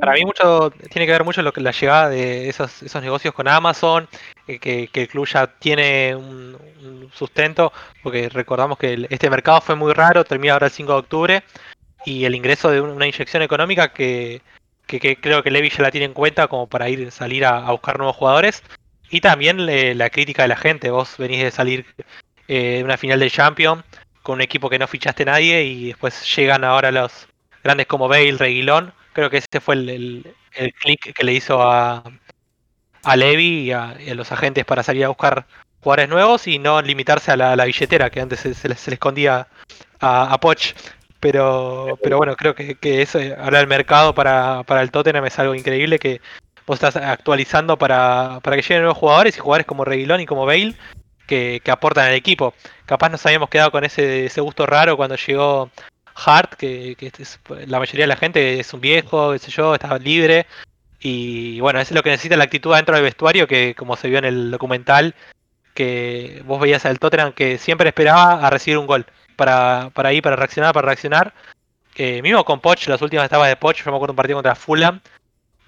[0.00, 3.32] Para mí mucho tiene que ver mucho lo que la llegada de esos, esos negocios
[3.32, 4.06] con Amazon,
[4.46, 6.58] eh, que, el club ya tiene un,
[7.14, 11.42] sustento, porque recordamos que este mercado fue muy raro, termina ahora el 5 de octubre,
[12.04, 14.42] y el ingreso de una inyección económica que,
[14.86, 18.16] creo que Levi ya la tiene en cuenta como para ir salir a, buscar nuevos
[18.16, 18.62] jugadores,
[19.10, 19.66] y también
[19.98, 21.86] la crítica de la gente, vos venís de salir
[22.48, 23.84] eh, de una final de Champions
[24.22, 27.28] con un equipo que no fichaste nadie y después llegan ahora los
[27.62, 32.02] grandes como Bale, Reguilón, creo que ese fue el, el, clic que le hizo a,
[33.02, 35.46] a Levi y a, los agentes para salir a buscar
[35.80, 39.48] jugadores nuevos y no limitarse a la, billetera que antes se, le, escondía
[40.00, 40.74] a, Poch.
[41.20, 45.38] Pero, pero bueno, creo que, que eso, ahora el mercado para, para el Tottenham es
[45.38, 46.20] algo increíble que
[46.68, 50.44] vos estás actualizando para, para que lleguen nuevos jugadores y jugadores como Reguilón y como
[50.44, 50.74] Bale
[51.26, 52.54] que, que, aportan al equipo.
[52.84, 55.70] Capaz nos habíamos quedado con ese, ese gusto raro cuando llegó
[56.14, 56.96] Hart, que,
[57.66, 60.46] la mayoría de la gente es un viejo, qué sé yo, está libre.
[61.00, 64.08] Y bueno, eso es lo que necesita la actitud dentro del vestuario, que como se
[64.08, 65.14] vio en el documental,
[65.74, 70.22] que vos veías al Tottenham que siempre esperaba a recibir un gol para, para ir,
[70.22, 71.32] para reaccionar, para reaccionar.
[71.94, 74.54] Eh, mismo con Poch, las últimas etapas de Poch, yo me acuerdo un partido contra
[74.54, 75.00] Fulham,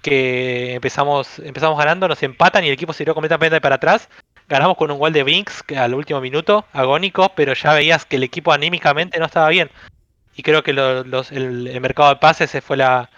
[0.01, 4.09] que empezamos, empezamos ganando, nos empatan y el equipo se dio completamente para atrás.
[4.47, 8.23] Ganamos con un gol de Binks al último minuto, agónico, pero ya veías que el
[8.23, 9.69] equipo anímicamente no estaba bien
[10.35, 13.09] y creo que el, mercado de pases fue la,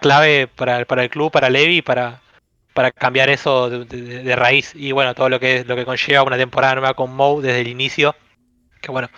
[0.00, 2.20] clave para, el club, para Levi, para,
[2.72, 4.72] para cambiar eso de, de- raíz.
[4.74, 7.68] Y bueno, todo lo que, lo que conlleva una temporada nueva con Mou desde el
[7.68, 8.14] inicio.
[8.80, 9.10] Que bueno,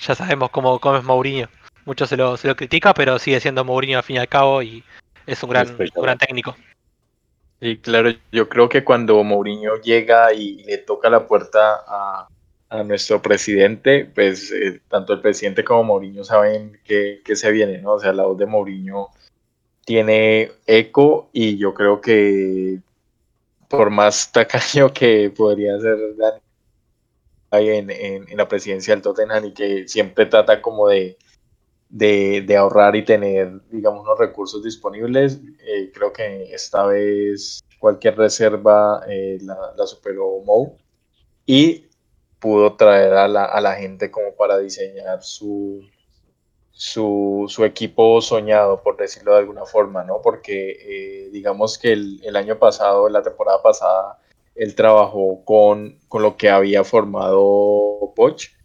[0.00, 1.48] ya sabemos cómo, cómo es Mourinho.
[1.84, 4.62] Mucho se lo, se lo critica, pero sigue siendo Mourinho al fin y al cabo
[4.62, 4.82] y
[5.26, 6.56] es un gran, un gran técnico.
[7.60, 12.28] Y claro, yo creo que cuando Mourinho llega y le toca la puerta a,
[12.68, 17.78] a nuestro presidente, pues eh, tanto el presidente como Mourinho saben que, que se viene,
[17.78, 17.94] ¿no?
[17.94, 19.08] O sea, la voz de Mourinho
[19.84, 22.80] tiene eco y yo creo que
[23.68, 25.98] por más tacaño que podría ser
[27.50, 31.16] en, en- en la presidencia del Tottenham y que siempre trata como de,
[31.88, 39.02] de, ahorrar y tener, digamos, unos recursos disponibles, eh, creo que esta vez cualquier reserva
[39.08, 40.76] eh, la, superó Mou
[41.44, 41.86] y
[42.38, 45.82] pudo traer a la, a la gente como para diseñar su,
[46.72, 50.20] su, su equipo soñado, por decirlo de alguna forma, ¿no?
[50.22, 54.18] Porque eh, digamos que el, el año pasado, la temporada pasada,
[54.54, 58.55] él trabajó con, con lo que había formado Poch,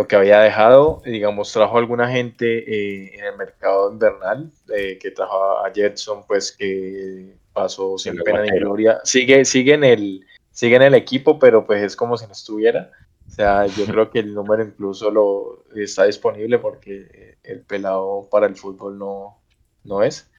[0.00, 5.10] lo que había dejado, digamos, trajo alguna gente eh, en el mercado invernal, eh, que
[5.10, 9.00] trajo a Jetson, pues que pasó sin El pena ni gloria.
[9.04, 12.90] Sigue, sigue, en el, sigue en el equipo, pero pues es como si no estuviera.
[13.26, 18.26] O sea, yo creo que el número incluso lo está disponible porque eh, el pelado
[18.30, 19.38] para el fútbol no,
[19.84, 20.30] no es.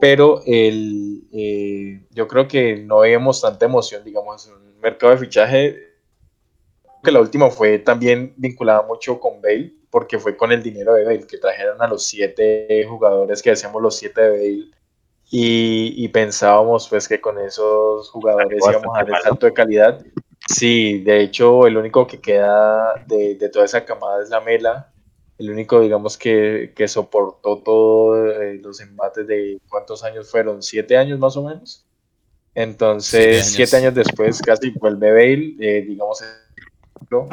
[0.00, 5.18] Pero el, eh, yo creo que no vemos tanta emoción, digamos, en un mercado de
[5.18, 5.91] fichaje.
[7.02, 11.04] Que la última fue también vinculada mucho con Bale, porque fue con el dinero de
[11.04, 14.70] Bale, que trajeron a los siete jugadores que decíamos los siete de Bale.
[15.30, 20.04] Y, y pensábamos pues que con esos jugadores íbamos a dar el salto de calidad.
[20.46, 24.92] Sí, de hecho, el único que queda de, de toda esa camada es la Mela.
[25.38, 31.18] El único, digamos, que, que soportó todos los embates de cuántos años fueron, siete años
[31.18, 31.86] más o menos.
[32.54, 33.86] Entonces, Siete siete años.
[33.86, 36.22] años, después casi vuelve Bale, eh, digamos,
[37.02, 37.28] ejemplo,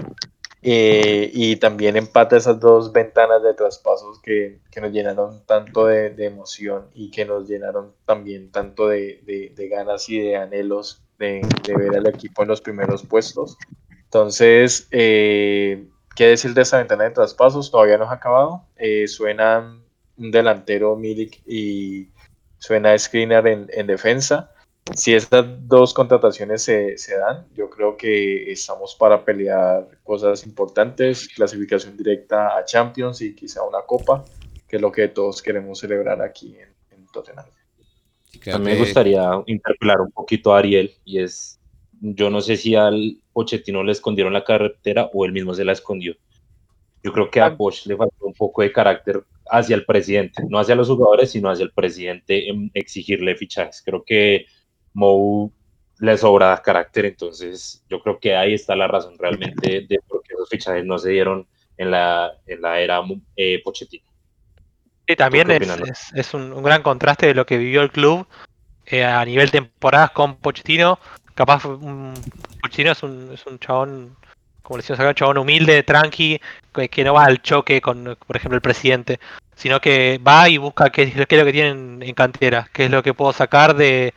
[0.62, 6.10] eh, y también empata esas dos ventanas de traspasos que, que nos llenaron tanto de,
[6.12, 11.42] de emoción y que nos llenaron también tanto de, de- ganas y de anhelos de,
[11.68, 13.58] ver al equipo en los primeros puestos.
[14.06, 17.72] Entonces, eh, ¿qué decir de esta ventana de traspasos?
[17.72, 18.68] Todavía no ha acabado.
[18.76, 19.80] Eh, suena
[20.18, 22.12] un delantero Milik y
[22.58, 24.52] suena Screener en, en defensa.
[24.95, 31.28] Si estas dos contrataciones se, se dan, yo creo que estamos para pelear cosas importantes,
[31.30, 34.25] clasificación directa a Champions y quizá una copa,
[34.67, 37.45] que es lo que todos queremos celebrar aquí en, en Tottenham.
[38.25, 41.60] Sí, creo A mí me que- gustaría interpelar un poquito a Ariel y es,
[42.02, 45.71] yo no sé si al Pochettino le escondieron la carretera o él mismo se la
[45.73, 46.15] escondió.
[47.04, 50.60] Yo creo que a Poch le faltó un poco de carácter hacia el presidente, no
[50.60, 53.82] hacia los jugadores, sino hacia el presidente en exigirle fichajes.
[53.86, 54.45] Creo que
[54.93, 55.52] Mou
[55.99, 60.34] le sobra carácter, entonces yo creo que ahí está la razón realmente de por qué
[60.34, 61.47] esos fichajes no se dieron
[61.78, 63.02] en la, en la era
[63.36, 64.06] eh, Pochettino.
[65.08, 68.28] Sí, también es, es- es un, un gran contraste de lo que vivió el club
[68.86, 70.99] eh, a nivel temporadas con Pochettino.
[71.36, 72.13] Capaz un,
[72.62, 74.15] Pochettino es un, es un chabón,
[74.62, 76.39] como le decimos acá, un chabón humilde, tranqui,
[76.73, 79.19] que, que no va al choque con, por ejemplo, el presidente,
[79.56, 82.86] sino que va y busca qué, es qué es lo que tienen en cantera, qué
[82.86, 84.13] es lo que puedo sacar de,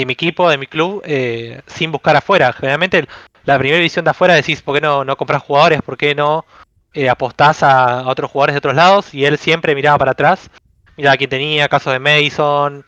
[0.00, 2.52] de mi equipo, de mi club, eh, sin buscar afuera.
[2.52, 3.06] Generalmente
[3.44, 5.80] la primera visión de afuera decís, ¿por qué no, no compras jugadores?
[5.82, 6.44] ¿Por qué no
[6.92, 9.14] eh, apostás a, otros jugadores de otros lados?
[9.14, 10.50] Y él siempre miraba para atrás,
[10.96, 12.84] miraba quién tenía, caso de Mason,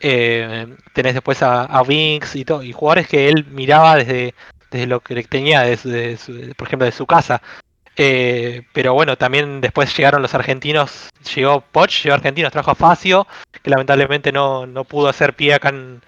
[0.00, 4.34] eh, tenés después a, a Winks y, todo, y jugadores que él miraba desde,
[4.70, 7.42] desde lo que tenía, desde, su- por ejemplo, de su casa.
[7.96, 13.26] Eh, pero bueno, también después llegaron los argentinos, llegó Poch, llegó argentinos, trajo a Facio,
[13.62, 16.00] que lamentablemente no, no pudo hacer pie acá en,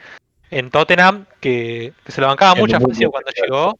[0.52, 3.78] en Tottenham, que, que se lo bancaba mucho buen cuando llegó.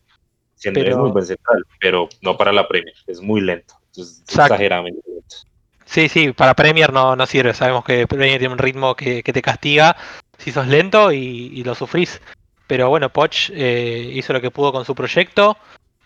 [0.56, 4.22] Siendo es Pero- muy buen central, pero no para la Premier, es muy lento, es
[4.26, 5.36] exageradamente lento.
[5.84, 7.52] Sí, sí, para Premier no, no sirve.
[7.52, 9.96] Sabemos que Premier tiene un ritmo que, que te castiga
[10.38, 12.20] si sos lento y, y lo sufrís.
[12.66, 15.58] Pero bueno, Poch eh, hizo lo que pudo con su proyecto.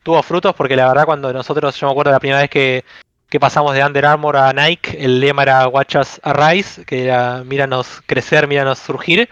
[0.03, 2.85] Tuvo frutos porque la verdad cuando nosotros, yo me acuerdo la primera vez que,
[3.29, 7.45] que pasamos de Under Armour a Nike, el lema era Watch Us Arise, que era
[7.45, 9.29] míranos crecer, míranos surgir.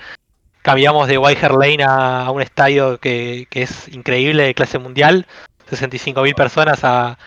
[0.65, 5.27] Cambiamos de Hart Lane a, un estadio que, es increíble, de clase mundial.
[5.71, 7.19] 65.000 personas a,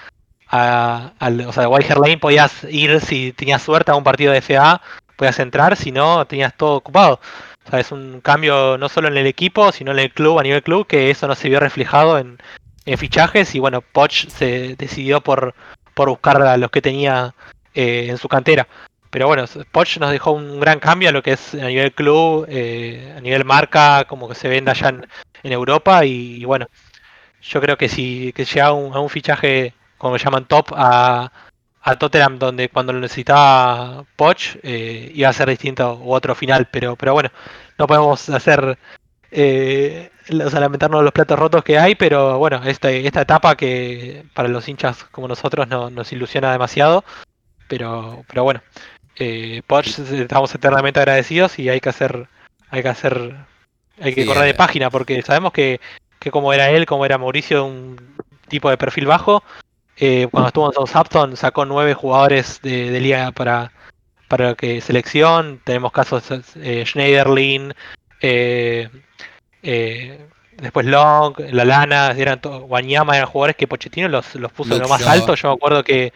[0.47, 1.11] a-
[1.47, 4.81] o sea, de Lane podías ir si tenías suerte a un partido de FA,
[5.15, 7.19] podías entrar, si no, tenías todo ocupado.
[7.63, 10.43] O sea, es un cambio no solo en el equipo, sino en el club, a
[10.43, 12.39] nivel club, que eso no se vio reflejado en,
[12.85, 15.53] en fichajes y bueno, Poch se decidió por,
[15.93, 17.35] por buscar a los que tenía
[17.75, 18.67] eh, en su cantera.
[19.17, 22.45] Pero bueno, Poch nos dejó un gran cambio a lo que es a nivel club,
[22.47, 26.67] eh, a nivel marca, como que se venda allá en, Europa y, bueno,
[27.41, 31.31] yo creo que si que llega a un, fichaje, como llaman top, a,
[31.81, 36.67] a Tottenham, donde cuando lo necesitaba Poch, eh, iba a ser distinto u otro final,
[36.71, 37.31] pero, pero bueno,
[37.79, 38.77] no podemos hacer
[39.31, 44.69] eh, lamentarnos los platos rotos que hay, pero bueno, esta, esta etapa que para los
[44.69, 47.03] hinchas como nosotros no, nos ilusiona demasiado,
[47.67, 48.61] pero, pero bueno,
[49.19, 52.27] eh, Poch estamos eternamente agradecidos y hay que hacer,
[52.69, 53.35] hay que hacer,
[54.01, 55.79] hay que correr de página porque sabemos que,
[56.19, 57.97] que como era él, como era Mauricio, un
[58.47, 59.43] tipo de perfil bajo,
[59.97, 63.71] eh, cuando estuvo en Southampton sacó nueve jugadores de, de liga para,
[64.27, 66.23] para que selección, tenemos casos
[66.55, 67.73] eh, Schneiderlin,
[68.21, 68.89] eh,
[69.63, 70.27] eh,
[70.57, 74.87] después Long, La Lana, eran Wanyama eran jugadores que Pochettino los, los puso en lo
[74.87, 75.35] más alto.
[75.35, 76.13] Yo me acuerdo que,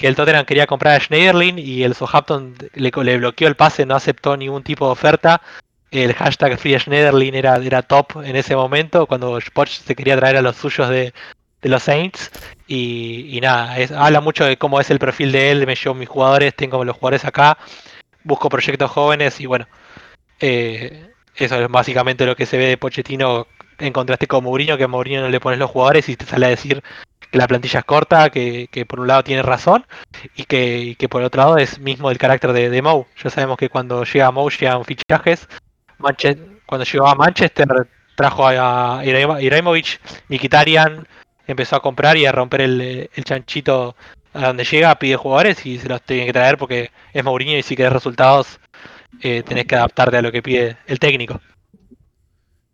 [0.00, 3.84] que el Tottenham quería comprar a Schneiderlin y el Southampton le, le, bloqueó el pase,
[3.84, 5.42] no aceptó ningún tipo de oferta.
[5.90, 10.38] El hashtag Free Schneiderlin era, era top en ese momento, cuando Poch se quería traer
[10.38, 11.12] a los suyos de,
[11.60, 12.30] de los Saints.
[12.66, 15.66] Y, y nada, es, habla mucho de cómo es el perfil de él.
[15.66, 17.58] Me llevo mis jugadores, tengo los jugadores acá,
[18.24, 19.68] busco proyectos jóvenes y bueno.
[20.40, 23.46] Eh, eso es básicamente lo que se ve de Pochettino
[23.78, 26.46] en contraste con Mourinho, que a Mourinho no le pones los jugadores y te sale
[26.46, 26.82] a decir
[27.30, 29.86] que la plantilla es corta, que, por un lado tiene razón
[30.34, 33.06] y que, por otro lado es mismo el carácter de, de Mou.
[33.22, 35.48] Ya sabemos que cuando llega Mou llegan fichajes.
[36.66, 37.68] cuando llegó a Manchester
[38.16, 41.06] trajo a Iraimovic, Mikitarian,
[41.46, 43.96] empezó a comprar y a romper el, el chanchito
[44.34, 47.62] a donde llega, pide jugadores y se los tiene que traer porque es Mourinho y
[47.62, 48.60] si querés resultados
[49.22, 51.40] eh, tenés que adaptarte a lo que pide el técnico.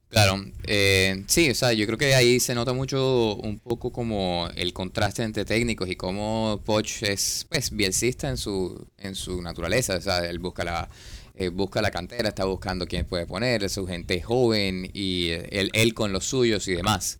[0.09, 4.49] Claro, eh, sí, o sea, yo creo que ahí se nota mucho un poco como
[4.55, 9.97] el contraste entre técnicos y cómo Poch es pues bielcista en su, en su naturaleza,
[9.97, 10.89] o sea, él busca la,
[11.35, 15.93] eh, busca la cantera, está buscando quién puede poner, su gente joven y él, él
[15.93, 17.19] con los suyos y demás.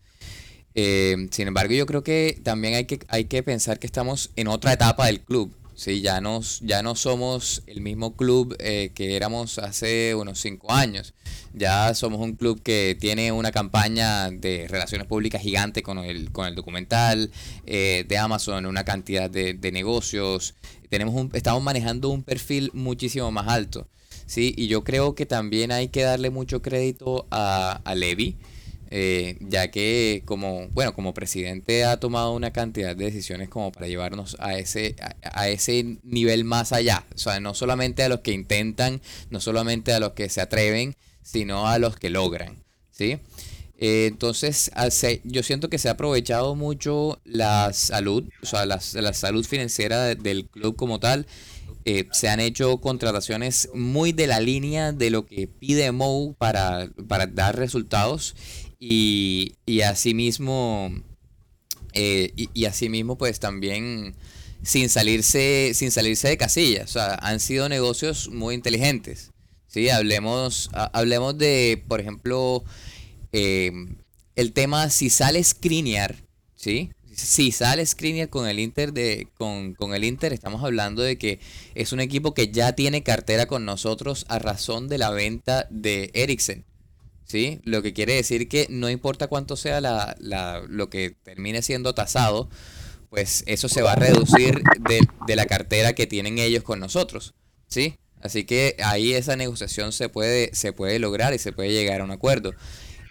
[0.75, 4.73] sin embargo, yo creo que también hay que, hay que pensar que estamos en otra
[4.73, 5.53] etapa del club.
[5.77, 10.73] Sí, ya, nos, ya no somos el mismo club eh, que éramos hace unos cinco
[10.73, 11.13] años.
[11.57, 16.47] Ya somos un club que tiene una campaña de relaciones públicas gigante con el, con
[16.47, 17.31] el documental
[17.65, 20.55] eh, de Amazon, una cantidad de, de negocios.
[20.89, 23.89] Tenemos un, estamos manejando un perfil muchísimo más alto.
[24.27, 24.55] ¿sí?
[24.57, 28.37] Y yo creo que también hay que darle mucho crédito a, a Levi
[28.91, 33.89] eh, ya que como, bueno, como presidente ha tomado una cantidad de decisiones como para
[33.89, 37.05] llevarnos a ese, a, ese nivel más allá.
[37.15, 40.95] O sea, no solamente a los que intentan, no solamente a los que se atreven,
[41.27, 42.57] sino a los que logran.
[42.93, 43.19] ¿sí?
[43.79, 44.71] Eh, entonces,
[45.25, 50.47] yo siento que se ha aprovechado mucho la salud, o sea, la, salud financiera del
[50.47, 51.27] club como tal.
[51.85, 56.91] Eh, se han hecho contrataciones muy de la línea de lo que pide Mou para,
[57.07, 58.35] para dar resultados
[58.81, 60.93] y, y asimismo,
[61.93, 64.17] eh, y, y asimismo, pues también
[64.63, 66.91] sin salirse, sin salirse de casillas.
[66.91, 69.33] O sea, han sido negocios muy inteligentes.
[69.77, 69.91] ¿Sí?
[69.91, 72.65] Hablemos, hablemos de, por ejemplo,
[73.33, 73.71] eh,
[74.35, 76.17] el tema si sale Skriniar,
[76.55, 76.93] ¿sí?
[77.13, 81.41] Si sale Skriniar con el Inter de con, con, el Inter estamos hablando de que
[81.75, 86.11] es un equipo que ya tiene cartera con nosotros a razón de la venta de
[86.15, 86.65] Eriksen.
[87.27, 87.61] ¿sí?
[87.65, 91.95] Lo que quiere decir que no importa cuánto sea la, la, lo que termine siendo
[91.95, 92.49] tasado,
[93.11, 97.35] pues eso se va a reducir de, de, la cartera que tienen ellos con nosotros,
[97.69, 97.95] ¿sí?
[98.21, 102.05] Así que ahí esa negociación se puede, se puede lograr y se puede llegar a
[102.05, 102.55] un acuerdo.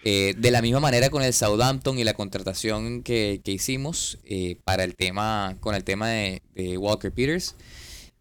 [0.04, 4.56] Eh, de la misma manera con el Southampton y la contratación que, que hicimos eh,
[4.62, 7.56] para el tema, con el tema de, de Walker Peters,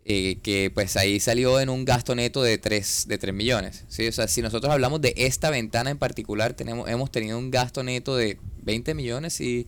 [0.03, 3.85] eh, que pues ahí salió en un gasto neto de 3, de 3 millones.
[3.87, 4.07] ¿sí?
[4.07, 7.83] O sea, si nosotros hablamos de esta ventana en particular, tenemos, hemos tenido un gasto
[7.83, 9.67] neto de 20 millones y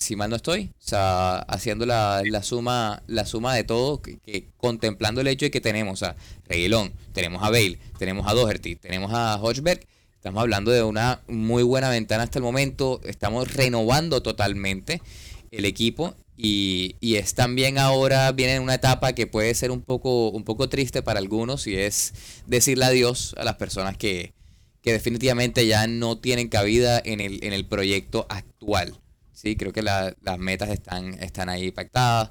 [0.00, 4.48] si mal no estoy, o sea, haciendo la, la suma la suma de todo, que,
[4.56, 9.12] contemplando el hecho de que tenemos a Reguilón, tenemos a Bale, tenemos a Doherty, tenemos
[9.12, 15.02] a Hodgberg, estamos hablando de una muy buena ventana hasta el momento, estamos renovando totalmente
[15.50, 19.82] el equipo y, y, es también ahora, viene en una etapa que puede ser un
[19.82, 22.14] poco, un poco triste para algunos y es
[22.46, 24.32] decirle adiós a las personas que,
[24.80, 28.98] que definitivamente ya no tienen cabida en el, en el proyecto actual.
[29.40, 32.30] Sí, creo que las metas están, están ahí pactadas.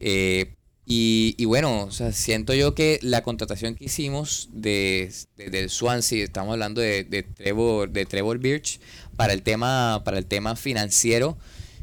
[0.00, 0.56] Eh,
[0.86, 5.70] y, y, bueno, o sea, siento yo que la contratación que hicimos de, de, del
[5.70, 8.80] Swansea, estamos hablando de, de, Trevor, de Trevor Birch,
[9.16, 11.38] para el tema, para el tema financiero,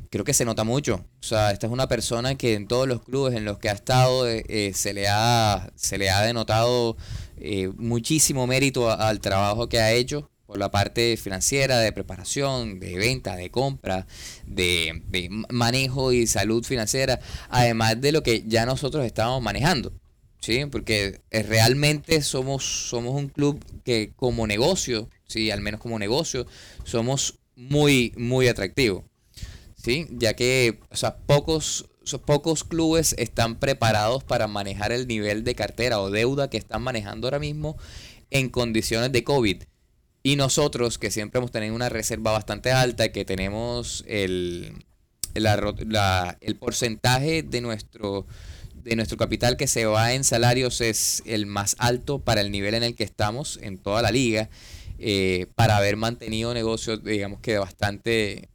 [0.10, 1.06] creo que se nota mucho.
[1.22, 3.74] O sea, esta es una persona que en todos los clubes en los que ha
[3.74, 6.98] estado eh, eh, se, le ha, se le ha denotado
[7.38, 12.96] eh, muchísimo mérito al trabajo que ha hecho por la parte financiera, de preparación, de
[12.98, 14.08] venta, de compra,
[14.46, 17.20] de, de manejo y salud financiera,
[17.50, 19.92] además de lo que ya nosotros estamos manejando.
[20.46, 20.66] ¿sí?
[20.68, 26.46] Porque realmente somos, somos un club que como negocio, sí, al menos como negocio,
[26.84, 29.04] somos muy, muy atractivos.
[29.76, 30.08] ¿sí?
[30.12, 31.90] Ya que, o sea, pocos,
[32.26, 37.26] pocos clubes están preparados para manejar el nivel de cartera o deuda que están manejando
[37.26, 37.76] ahora mismo
[38.30, 39.64] en condiciones de COVID.
[40.26, 44.74] Y nosotros, que siempre hemos tenido una reserva bastante alta, que tenemos el,
[45.36, 48.26] el porcentaje de nuestro,
[48.74, 52.74] de nuestro capital que se va en salarios es el más alto para el nivel
[52.74, 54.50] en el que estamos en toda la liga,
[54.98, 58.50] eh, para haber mantenido negocios, digamos que bastante,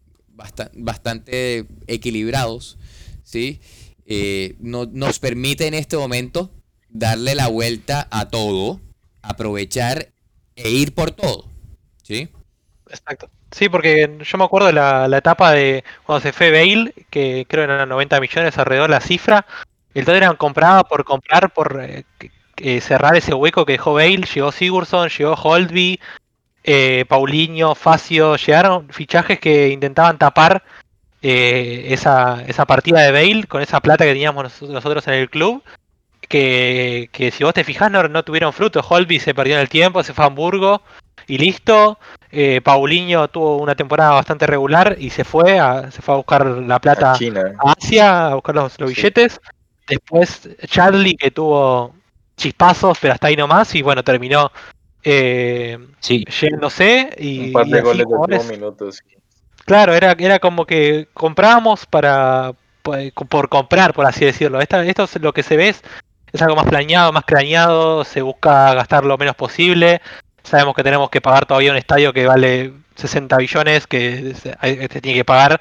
[0.74, 2.78] bastante, equilibrados,
[3.22, 3.60] ¿sí?
[4.06, 6.50] Eh, nos permite en este momento
[6.88, 8.80] darle la vuelta a todo,
[9.22, 10.12] aprovechar
[10.56, 11.49] e ir por todo,
[12.10, 12.28] ¿sí?
[12.88, 13.30] Exacto.
[13.52, 17.66] Sí, porque yo me acuerdo de la, etapa de cuando se fue Bale, que creo
[17.66, 19.46] que eran 90 millones alrededor la cifra.
[19.94, 24.26] El Tottenham compraba por comprar, por eh, cerrar ese hueco que dejó Bale.
[24.34, 26.00] Llegó Sigurdsson, llegó Holdby,
[26.64, 30.64] eh, Paulinho, Facio, llegaron fichajes que intentaban tapar
[31.22, 35.62] eh, esa, esa, partida de Bale con esa plata que teníamos nosotros en el club.
[36.28, 38.84] Que, si vos te fijás no, tuvieron fruto.
[38.88, 40.82] Holby se perdió en el tiempo, se fue a Hamburgo
[41.26, 41.98] y listo.
[42.32, 46.46] Eh, Paulinho tuvo una temporada bastante regular y se fue a, se fue a buscar
[46.46, 49.40] la plata a, Asia, a buscar los, billetes.
[49.88, 51.94] Después Charlie que tuvo
[52.36, 54.52] chispazos, pero hasta ahí nomás, y bueno, terminó
[55.02, 56.24] eh, sí.
[56.24, 58.06] yéndose y, un par de goles
[58.48, 59.00] de minutos.
[59.64, 62.54] Claro, era, era como que comprábamos para
[63.28, 64.60] por, comprar, por así decirlo.
[64.60, 65.82] esto es lo que se ve, es,
[66.42, 70.00] algo más planeado, más craneado, se busca gastar lo menos posible.
[70.42, 74.56] Sabemos que tenemos que pagar todavía un estadio que vale 60 billones, que se,
[75.00, 75.60] tiene que pagar.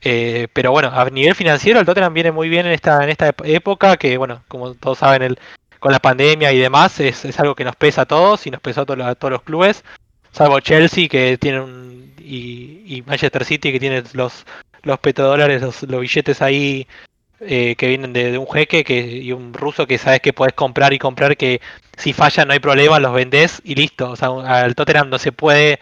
[0.00, 3.34] Eh, pero bueno, a nivel financiero el Tottenham viene muy bien en esta, en esta
[3.44, 5.38] época, que bueno, como todos saben, el,
[5.78, 8.82] con la pandemia y demás, es, algo que nos pesa a todos y nos pesa
[8.82, 9.84] a, todos los clubes,
[10.32, 14.44] salvo Chelsea que tiene un, y, Manchester City que tiene los,
[14.82, 16.86] los petrodólares, los billetes ahí
[17.40, 20.92] eh, que vienen de, un jeque que, y un ruso que sabes que puedes comprar
[20.92, 21.60] y comprar que
[21.96, 24.10] si falla no hay problema, los vendés y listo.
[24.10, 24.28] O sea,
[24.62, 25.80] al Tottenham no se puede,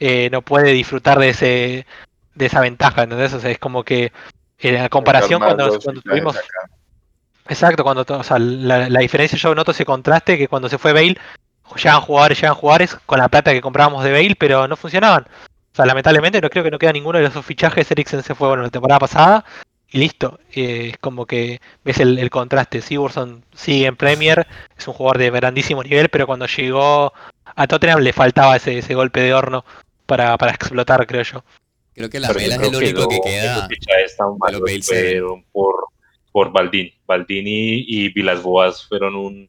[0.00, 1.86] eh, no puede disfrutar de ese
[2.34, 4.12] de esa ventaja, entonces o sea, es como que
[4.58, 6.36] en la comparación cuando, cuando tuvimos...
[7.46, 11.18] Exacto, cuando o sea, la, diferencia yo noto ese contraste que cuando se fue Bale,
[11.76, 15.24] llegan jugadores, llegan jugadores con la plata que comprábamos de Bale, pero no funcionaban.
[15.24, 17.90] O sea, lamentablemente no creo que no queda ninguno de esos fichajes.
[17.90, 19.44] Eriksen se fue bueno la temporada pasada
[19.94, 20.40] y listo.
[20.52, 22.82] Eh, es como que ves el, contraste.
[22.82, 24.44] Sigurdsson sigue en Premier,
[24.76, 27.12] es un jugador de grandísimo nivel, pero cuando llegó
[27.44, 29.64] a Tottenham le faltaba ese, ese golpe de horno
[30.04, 31.44] para, para explotar, creo yo.
[31.94, 33.68] Creo que la vela es el único que, queda.
[35.52, 35.86] por
[36.32, 36.92] por Baldini.
[37.06, 39.48] Baldini y Vilas Boas fueron un,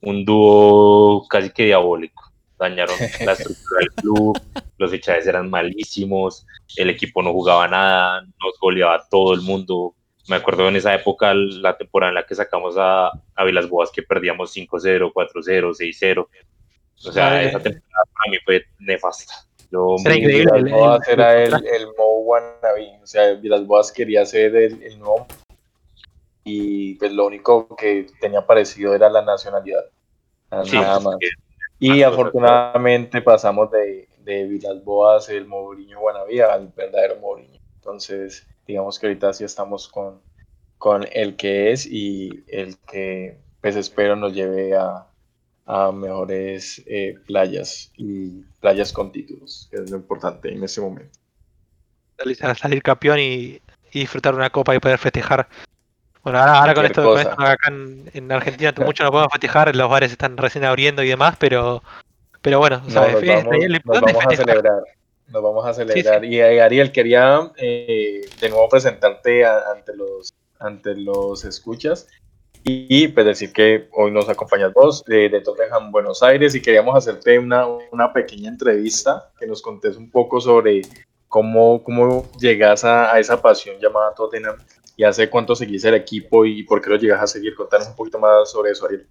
[0.00, 2.25] un dúo casi que diabólico.
[2.58, 4.40] Dañaron la estructura del club,
[4.78, 6.46] los fichajes eran malísimos,
[6.76, 9.94] el equipo no jugaba nada, nos goleaba todo el mundo.
[10.28, 13.90] Me acuerdo en esa época, la temporada en la que sacamos a, a Vilas Boas,
[13.92, 16.28] que perdíamos 5-0, 4-0, 6-0.
[17.04, 19.34] O sea, esa temporada para mí fue nefasta.
[19.70, 20.62] Yo, era increíble.
[20.62, 22.98] Vilas Boas era el, el Mo Wannabe.
[23.02, 25.26] O sea, Vilas Boas quería ser el, el nuevo
[26.48, 29.84] y pues lo único que tenía parecido era la nacionalidad.
[30.48, 31.16] Nada más.
[31.78, 37.60] Y afortunadamente pasamos de, de Vilas Boas, el Mourinho Guanavía, al verdadero Mourinho.
[37.76, 40.20] Entonces, digamos que ahorita sí estamos con,
[40.78, 45.06] con el que es y el que pues espero nos lleve a,
[45.66, 51.18] a mejores eh, playas y playas con títulos, que es lo importante en ese momento.
[52.56, 53.60] Salir campeón y,
[53.92, 55.48] y disfrutar una copa y poder festejar
[56.26, 60.10] bueno, ahora, con, esto, con, esto, acá en, Argentina mucho no podemos festejar, los bares
[60.10, 61.84] están recién abriendo y demás, pero
[62.42, 64.82] pero bueno, nos, vamos, a celebrar.
[65.28, 66.24] Nos vamos a celebrar.
[66.24, 72.08] Y eh, Ariel, quería eh, de nuevo presentarte ante los ante los escuchas
[72.64, 76.96] y, pues decir que hoy nos acompañas vos de, de, Tottenham Buenos Aires y queríamos
[76.96, 80.82] hacerte una, una pequeña entrevista que nos contes un poco sobre
[81.28, 84.56] cómo, cómo llegas a, a esa pasión llamada Tottenham
[84.96, 87.54] y hace cuánto seguís el equipo y por qué lo llegas a seguir.
[87.54, 89.06] Contanos un poquito más sobre eso, Ariel.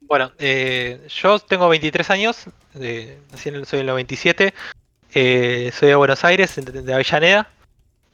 [0.00, 4.54] Bueno, eh, yo tengo 23 años, soy en el 97,
[5.14, 7.50] eh, soy de Buenos Aires, de Avellaneda.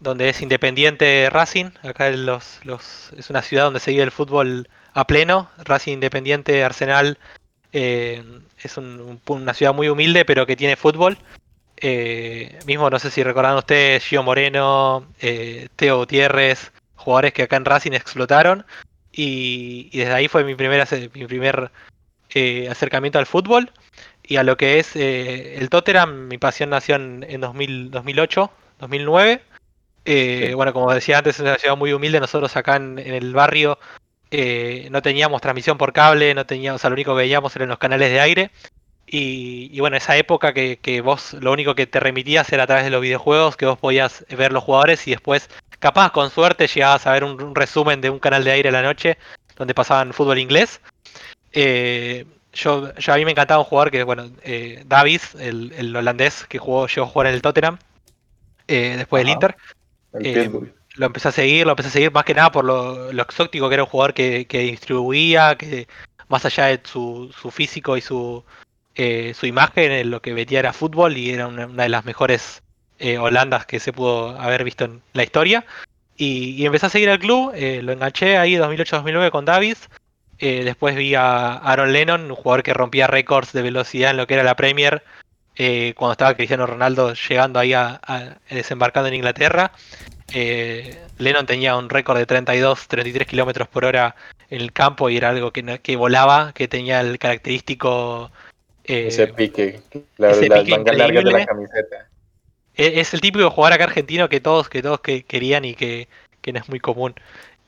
[0.00, 1.70] donde es independiente Racing.
[1.82, 5.48] Acá es una ciudad donde se vive el fútbol a pleno.
[5.58, 7.18] Racing Independiente, Arsenal.
[7.72, 8.24] Eh,
[8.62, 11.18] es una ciudad muy humilde, pero que tiene fútbol.
[11.82, 17.56] Eh, mismo, no sé si recordan ustedes, Gio Moreno, eh, Teo Gutiérrez, jugadores que acá
[17.56, 18.64] en Racing explotaron.
[19.12, 21.70] Y, desde ahí fue mi primer, mi primer
[22.70, 23.70] acercamiento al fútbol.
[24.22, 29.42] Y a lo que es el Tottenham, mi pasión nació en, en 2008, 2009.
[30.54, 32.20] Bueno, como decía antes, es una ciudad muy humilde.
[32.20, 33.78] Nosotros acá en el barrio
[34.34, 37.68] eh, no teníamos transmisión por cable, no teníamos, o sea, lo único que veíamos eran
[37.68, 38.50] los canales de aire.
[39.14, 42.90] Y, bueno, esa época que, vos lo único que te remitías era a través de
[42.90, 45.50] los videojuegos, que vos podías ver los jugadores y después,
[45.80, 48.80] capaz con suerte, llegabas a ver un, resumen de un canal de aire a la
[48.80, 49.18] noche
[49.54, 50.80] donde pasaban fútbol inglés.
[51.52, 56.56] Eh, yo, a mí me encantaba un jugador que, bueno, eh, Davis, el, holandés que
[56.56, 57.78] jugó, llegó a jugar en el Tottenham,
[58.66, 59.56] después del Inter.
[60.94, 63.74] Lo empecé a seguir, lo empecé a seguir más que nada por lo, exótico que
[63.74, 65.86] era un jugador que, distribuía, que
[66.28, 68.42] más allá de su, físico y su,
[68.94, 72.62] eh, su imagen, en lo que metía era fútbol y era una, de las mejores
[72.98, 75.64] eh, Holandas que se pudo haber visto en la historia.
[76.16, 79.88] Y, empecé a seguir al club, eh, lo enganché ahí 2008-2009 con Davis.
[80.38, 84.34] después vi a Aaron Lennon, un jugador que rompía récords de velocidad en lo que
[84.34, 85.02] era la Premier,
[85.96, 88.00] cuando estaba Cristiano Ronaldo llegando ahí a,
[88.50, 89.72] desembarcando en Inglaterra.
[91.18, 94.14] Lennon tenía un récord de 32, 33 kilómetros por hora
[94.50, 98.30] en el campo y era algo que, que volaba, que tenía el característico.
[98.84, 99.80] Eh, ese pique,
[100.16, 102.08] las mangas largas de la camiseta.
[102.74, 106.08] E, es, el típico jugador acá argentino que todos, que todos que querían y que,
[106.52, 107.14] no es muy común.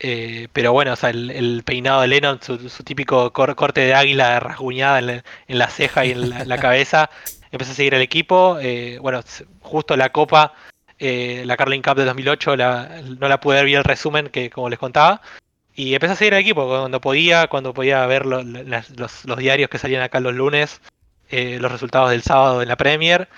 [0.01, 4.99] Eh, pero bueno, o sea, el, peinado de Lennon, su, típico corte de águila rasguñada
[4.99, 7.11] en, la ceja y en la, cabeza,
[7.53, 8.59] empezó a seguir el equipo.
[8.61, 9.21] Eh, bueno,
[9.61, 10.55] justo la copa
[10.99, 14.79] eh, la Carling Cup de 2008 no la pude ver el resumen que como les
[14.79, 15.21] contaba.
[15.75, 18.45] Y empecé a seguir el equipo cuando podía, cuando podía ver los,
[19.37, 20.81] diarios que salían acá los lunes,
[21.37, 23.28] eh, los resultados del sábado en la Premier.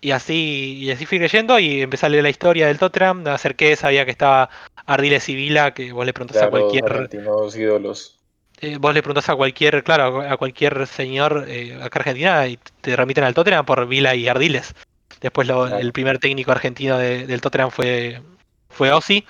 [0.00, 3.30] Y así, y así fui creyendo y empecé a leer la historia del Tottenham, me
[3.30, 4.50] acerqué, sabía que estaba
[4.86, 7.08] Ardiles y Vila, que vos le preguntás a cualquier...
[7.56, 8.18] ídolos.
[8.60, 11.46] Eh, vos le preguntás a cualquier, claro, a cualquier señor
[11.82, 14.74] acá Argentina y te remiten al Tottenham por Vila y Ardiles.
[15.20, 18.20] Después el primer técnico argentino del Tottenham fue,
[18.68, 19.24] fue Ozzy,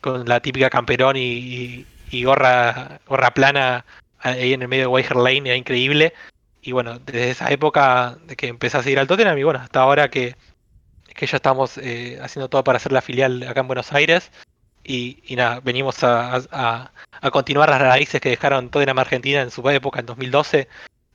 [0.00, 1.86] con la típica camperón y,
[2.22, 3.84] gorra, gorra plana
[4.20, 6.12] ahí en el medio de Weiher Lane, era increíble.
[6.68, 9.80] Y bueno, desde esa época de que empecé a seguir al Tottenham y bueno, hasta
[9.80, 10.36] ahora que,
[11.14, 14.30] que ya estamos eh, haciendo todo para hacer la filial acá en Buenos Aires.
[14.84, 16.92] Y, nada, venimos a,
[17.32, 20.68] continuar las raíces que dejaron Tottenham Argentina en su época, en 2012.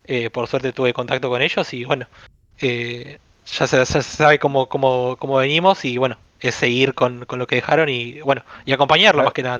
[0.06, 2.08] Eh, por suerte tuve contacto con ellos y bueno,
[2.60, 6.18] eh, ya se, sabe cómo, cómo, cómo, venimos y bueno,
[6.50, 9.60] es seguir con, lo que dejaron y bueno, y acompañarlo ah, más que nada.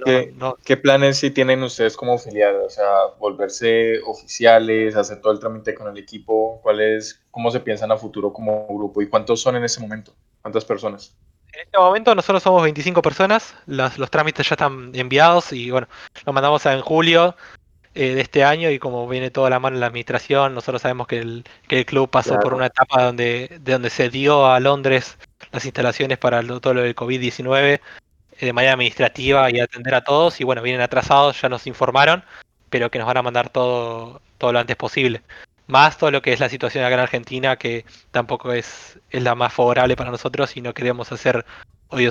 [0.64, 2.56] ¿Qué, planes si tienen ustedes como filial?
[2.66, 2.88] O sea,
[3.20, 7.98] volverse oficiales, hacer todo el trámite con el equipo, ¿cuál es, cómo se piensan a
[7.98, 10.14] futuro como grupo y cuántos son en ese momento?
[10.42, 11.16] ¿Cuántas personas?
[11.54, 15.88] En este momento nosotros somos 25 personas, los, los trámites ya están enviados y bueno,
[16.26, 17.36] lo mandamos en julio,
[17.96, 21.06] eh, de este año y como viene toda la mano en la administración, nosotros sabemos
[21.08, 24.60] que el, que el club pasó por una etapa donde, de donde se dio a
[24.60, 25.18] Londres
[25.52, 27.80] las instalaciones para todo lo del COVID-19
[28.40, 32.24] eh, de manera administrativa y atender a todos y bueno, vienen atrasados, ya nos informaron,
[32.72, 35.22] pero que nos van a mandar todo, todo lo antes posible.
[35.68, 39.36] Más todo lo que es la situación acá en Argentina, que tampoco es, es la
[39.36, 41.46] más favorable para nosotros y no queremos hacer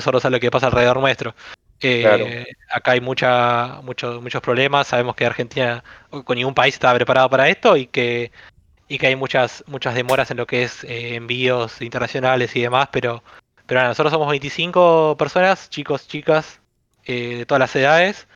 [0.00, 1.34] sordos a lo que pasa alrededor nuestro.
[1.82, 4.86] Eh, acá hay mucha, muchos problemas.
[4.86, 8.30] Sabemos que Argentina, con ningún país estaba preparado para esto y que,
[8.88, 12.88] y que hay muchas, muchas demoras en lo que es eh, envíos internacionales y demás.
[12.92, 13.22] Pero,
[13.66, 16.60] pero nosotros somos 25 personas, chicos, chicas,
[17.04, 18.28] eh, de todas las edades.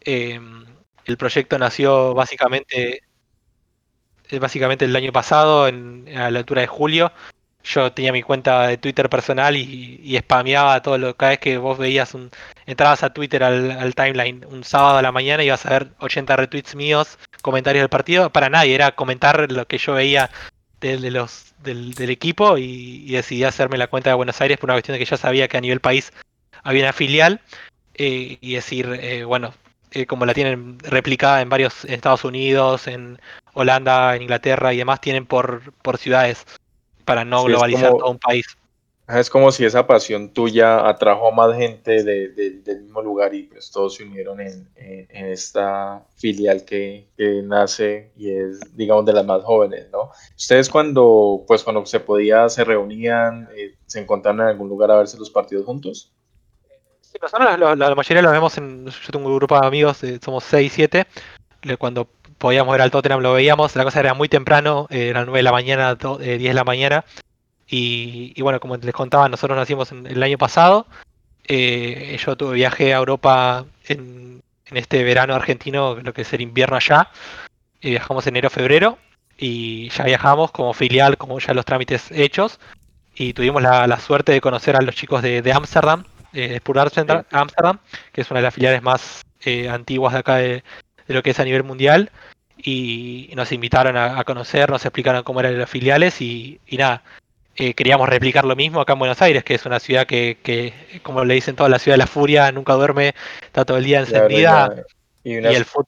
[0.00, 0.64] Em,
[1.04, 3.02] el proyecto nació básicamente,
[4.40, 7.12] básicamente el año pasado, en, a la altura de julio
[7.64, 11.58] yo tenía mi cuenta de Twitter personal y, y spameaba todo lo cada vez que
[11.58, 12.30] vos veías un
[12.66, 16.36] entrabas a Twitter al, timeline un sábado a la mañana y ibas a ver 80
[16.36, 20.30] retweets míos, comentarios del partido, para nadie, era comentar lo que yo veía
[20.80, 24.94] de, los del, equipo y, decidí hacerme la cuenta de Buenos Aires por una cuestión
[24.94, 26.12] de que ya sabía que a nivel país
[26.62, 27.40] había una filial
[27.94, 29.54] eh, y decir, eh, bueno,
[29.92, 33.20] eh, como la tienen replicada en varios en Estados Unidos, en
[33.54, 36.44] Holanda, en Inglaterra y demás, tienen por, por ciudades
[37.04, 38.46] para no globalizar todo un país.
[39.08, 43.70] Es como si esa pasión tuya atrajo a más gente del mismo lugar y pues
[43.70, 44.68] todos se unieron en,
[45.10, 47.08] esta filial que,
[47.44, 50.10] nace y es, digamos, de las más jóvenes, ¿no?
[50.36, 54.98] Ustedes cuando, pues cuando se podía, se reunían, eh, se encontraban en algún lugar a
[54.98, 56.12] verse los partidos juntos?
[57.00, 58.86] Sí, nosotros lo- la, la mayoría lo vemos en.
[58.86, 61.06] Yo tengo un grupo de amigos, eh, somos 6, 7.
[61.78, 62.08] Cuando
[62.42, 63.76] podíamos ver al Tottenham lo veíamos.
[63.76, 66.54] La cosa era muy temprano, eh, eran 9 de la mañana, do- eh, 10 de
[66.54, 67.04] la mañana.
[67.68, 70.86] Y, y bueno, como les contaba, nosotros nacimos en- el año pasado.
[71.48, 76.40] Eh, yo tuve viaje a Europa en, en este verano argentino, lo que es el
[76.40, 77.08] invierno allá.
[77.80, 78.98] Y viajamos enero, febrero.
[79.38, 82.58] Y ya viajamos como filial, como ya los trámites hechos.
[83.14, 86.78] Y tuvimos la, la suerte de conocer a los chicos de de Ámsterdam, eh, Spur
[86.80, 87.78] Amsterdam, Amsterdam,
[88.12, 89.22] que es una de las filiales más
[89.70, 90.62] antiguas de acá de,
[91.06, 92.10] de lo que es a nivel mundial.
[92.56, 97.02] Y, nos invitaron a, a conocer, nos explicaron cómo eran las filiales y, y nada.
[97.56, 100.72] eh, queríamos replicar lo mismo acá en Buenos Aires, que es una ciudad que, que,
[101.02, 104.00] como le dicen toda la ciudad de la furia, nunca duerme, está todo el día
[104.00, 104.84] encendida.
[105.24, 105.86] y, el fútbol,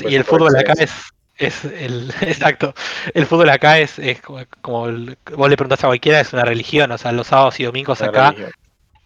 [0.00, 0.92] y el fútbol acá es,
[1.36, 2.74] es el exacto.
[3.14, 6.44] El fútbol acá es, es como, como el- vos le preguntás a cualquiera, es una
[6.44, 6.90] religión.
[6.92, 8.34] O sea, los sábados y domingos una acá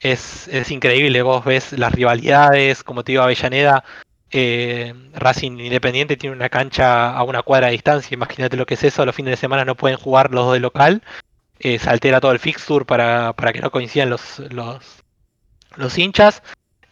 [0.01, 1.23] es, es increíble.
[1.23, 3.85] Vos ves las rivalidades, como te digo, Avellaneda,
[4.33, 8.15] eh, Racing Independiente tiene una cancha a una cuadra de distancia.
[8.15, 9.05] Imagínate lo que es eso.
[9.05, 11.03] Los fines de semana no pueden jugar los dos de local.
[11.59, 15.05] Eh, se altera todo el fixture para, para que no coincidan los, los,
[15.77, 16.43] los hinchas.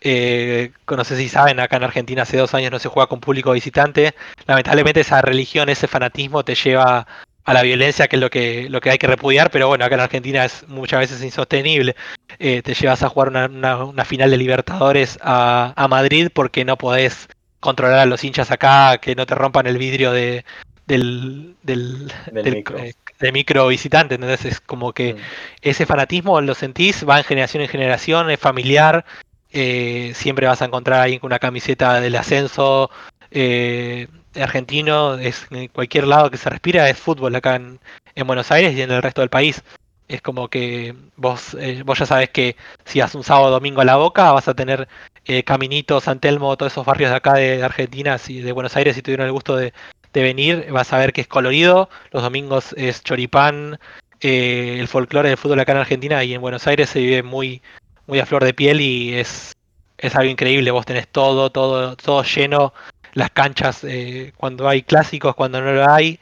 [0.02, 3.20] Eh, no sé si saben, acá en Argentina hace dos años no se juega con
[3.20, 4.14] público visitante.
[4.46, 7.06] Lamentablemente esa religión, ese fanatismo te lleva
[7.44, 9.94] a la violencia, que es lo que, lo que hay que repudiar, pero bueno, acá
[9.96, 11.96] en Argentina es muchas veces insostenible.
[12.38, 16.64] Eh, te llevas a jugar una, una- una final de Libertadores a, a Madrid porque
[16.64, 17.28] no podés
[17.58, 20.44] controlar a los hinchas acá, que no te rompan el vidrio de,
[20.86, 22.78] del, del, Del del- micro.
[22.78, 24.14] eh, del micro visitante.
[24.14, 25.18] Entonces es como que Mm.
[25.62, 29.04] ese fanatismo lo sentís, va en generación en generación, es familiar.
[29.52, 32.88] eh, siempre vas a encontrar alguien con una camiseta del ascenso
[33.30, 35.14] eh, argentino.
[35.18, 37.80] Es en cualquier lado que se respira es fútbol acá en,
[38.14, 39.62] en Buenos Aires y en el resto del país.
[40.08, 43.80] Es como que vos, eh, vos ya sabes que si vas un sábado o domingo
[43.80, 44.88] a la boca, vas a tener
[45.24, 48.96] eh, Caminito, San Telmo, todos esos barrios de acá de Argentina, si de Buenos Aires,
[48.96, 49.72] si tuvieron el gusto de,
[50.12, 51.88] de venir, vas a ver que es colorido.
[52.10, 53.78] Los domingos es choripán,
[54.20, 57.62] eh, el folclore del fútbol acá en Argentina y en Buenos Aires se vive muy,
[58.06, 59.52] muy a flor de piel y es,
[59.98, 60.70] es algo increíble.
[60.70, 62.74] Vos tenés todo, todo, todo lleno,
[63.14, 66.18] las canchas eh, cuando hay clásicos, cuando no lo hay.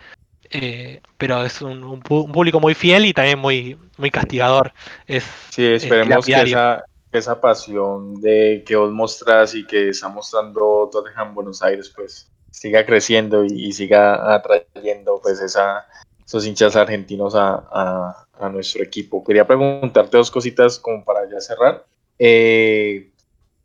[0.51, 4.73] eh, pero es un, un pu- un público muy fiel y también muy, muy castigador.
[5.07, 10.89] Es, Sí, esperemos que esa, esa pasión de que vos mostrás y que está mostrando
[10.93, 15.87] Tottenham Buenos Aires, pues siga creciendo y, y siga atrayendo pues esa,
[16.25, 19.25] esos hinchas argentinos a, a- a nuestro equipo.
[19.25, 21.87] Quería preguntarte dos cositas como para ya cerrar.
[22.19, 23.13] Eh,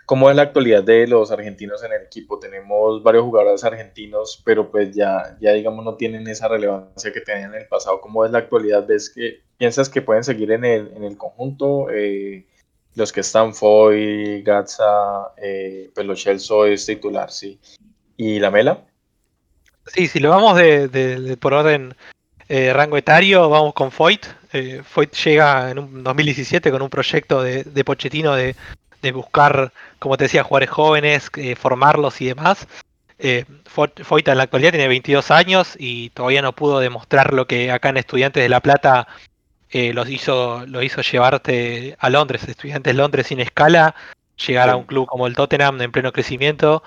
[0.06, 2.38] ¿Cómo es la actualidad de los argentinos en el equipo?
[2.38, 7.54] Tenemos varios jugadores argentinos, pero pues ya, ya digamos no tienen esa relevancia que tenían
[7.54, 8.02] en el pasado.
[8.02, 8.86] ¿Cómo es la actualidad?
[8.86, 11.88] ¿Ves que piensas que pueden seguir en el, en el conjunto?
[11.90, 12.46] Eh,
[12.96, 17.60] los que están Foy, Gatza, eh, pues Lo Celso es titular, sí.
[18.18, 18.86] ¿Y la Mela?
[19.88, 21.96] Sí, si lo vamos de por orden
[22.50, 24.28] eh, rango etario, vamos con Foyt.
[24.52, 28.56] Eh, Foyt llega en un 2017 con un proyecto de, de Pochettino de,
[29.04, 32.68] de buscar, como te decía, jugadores jóvenes, eh, formarlos y demás.
[33.20, 37.90] Eh, en la actualidad tiene 22 años y todavía no pudo demostrar lo que acá
[37.90, 39.08] en Estudiantes de La Plata
[39.70, 42.48] eh, los hizo, lo hizo llevarte a Londres.
[42.48, 43.94] Estudiantes Londres sin escala,
[44.48, 46.82] llegar a un club como el Tottenham en pleno crecimiento.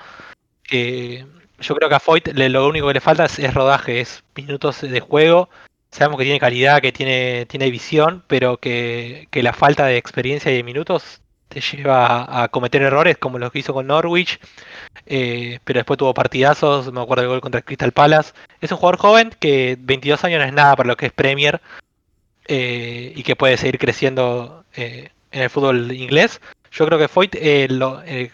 [0.70, 4.80] Yo creo que a Foyt lo único que le falta es, es rodaje, es minutos
[4.80, 5.48] de juego.
[5.90, 10.50] Sabemos que tiene calidad, que tiene, tiene visión, pero que, que la falta de experiencia
[10.52, 14.38] y de minutos te lleva a, cometer errores como los que hizo con Norwich.
[15.06, 18.32] eh, pero después tuvo partidazos, me acuerdo del gol contra Crystal Palace.
[18.60, 21.60] Es un jugador joven que 22 años no es nada para lo que es Premier
[22.48, 26.40] eh, y que puede seguir creciendo eh, en el fútbol inglés.
[26.72, 27.36] Yo creo que Foyt,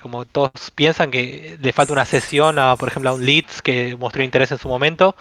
[0.01, 3.97] como todos piensan, que le falta una sesión a, por ejemplo, a un Leeds que
[3.97, 5.15] mostró interés en su momento,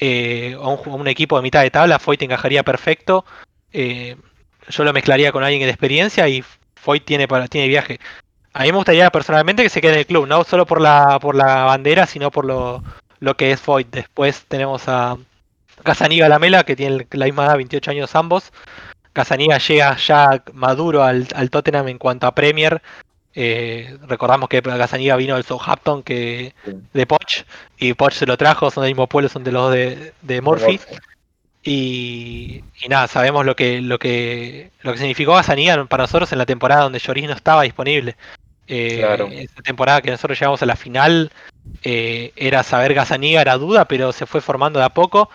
[0.00, 3.24] a, un, un equipo de mitad de tabla, Foyt encajaría perfecto.
[3.72, 6.44] Yo lo mezclaría con alguien de experiencia y
[6.80, 8.00] Foyt tiene, para, tiene viaje.
[8.52, 11.18] A mí me gustaría personalmente que se quede en el club, no solo por la,
[11.20, 12.82] por la bandera, sino por lo,
[13.20, 13.88] lo que es Foyt.
[13.90, 15.16] Después tenemos a
[15.82, 18.52] Casaniga Lamela, que tiene la misma edad, 28 años ambos.
[19.12, 22.82] Casaniga llega ya maduro al, al Tottenham en cuanto a Premier.
[23.34, 26.54] Eh, recordamos que Casaniga vino del Southampton que
[26.92, 27.44] de Poch
[27.76, 30.80] y Poch se lo trajo, son del mismo pueblo, son de los de, de Murphy.
[31.62, 36.38] Y, y nada, sabemos lo que, lo que lo que significó Gazaniga para nosotros en
[36.38, 38.16] la temporada donde Lloris no estaba disponible.
[38.66, 39.28] Eh, Claro.
[39.32, 41.32] Esa temporada que nosotros llegamos a la final
[41.82, 45.30] eh, era saber Gazaniga, era duda, pero se fue formando de a poco.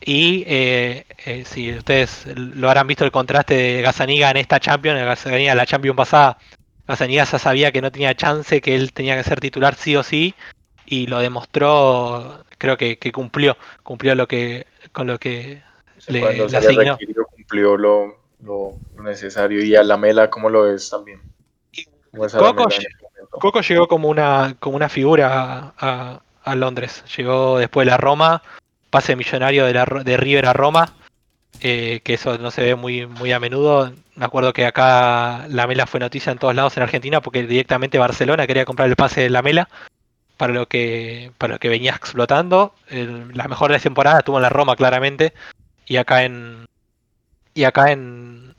[0.00, 5.00] Y eh, eh, si ustedes lo habrán visto el contraste de Gazaniga en esta Champions,
[5.00, 6.38] Gazaniga en la Champions pasada
[6.88, 10.02] Gazzaniga ya sabía que no tenía chance, que él tenía que ser titular sí o
[10.02, 10.34] sí,
[10.86, 15.62] y lo demostró, creo que, que cumplió, cumplió lo que, con lo que
[16.08, 19.64] le, Cuando se le requirió, cumplió lo, lo necesario.
[19.64, 21.20] Y a la Mela, ¿cómo lo ves también?
[22.10, 22.96] ¿Cómo es Coco, Alamela en este?
[23.30, 27.04] Coco llegó como una, como una figura a, a Londres.
[27.16, 28.42] Llegó después de la Roma,
[28.90, 30.94] pase millonario de, la, de River a Roma,
[31.60, 33.92] eh, que eso no se ve muy, muy a menudo.
[34.14, 37.98] Me acuerdo que acá la Mela fue noticia en todos lados en Argentina porque directamente
[37.98, 39.68] Barcelona quería comprar el pase de la Mela
[40.36, 42.72] para lo que, para lo que venía explotando.
[42.88, 45.34] El- la mejor de la temporada tuvo en la Roma claramente
[45.88, 46.66] y acá en
[47.54, 48.54] y acá en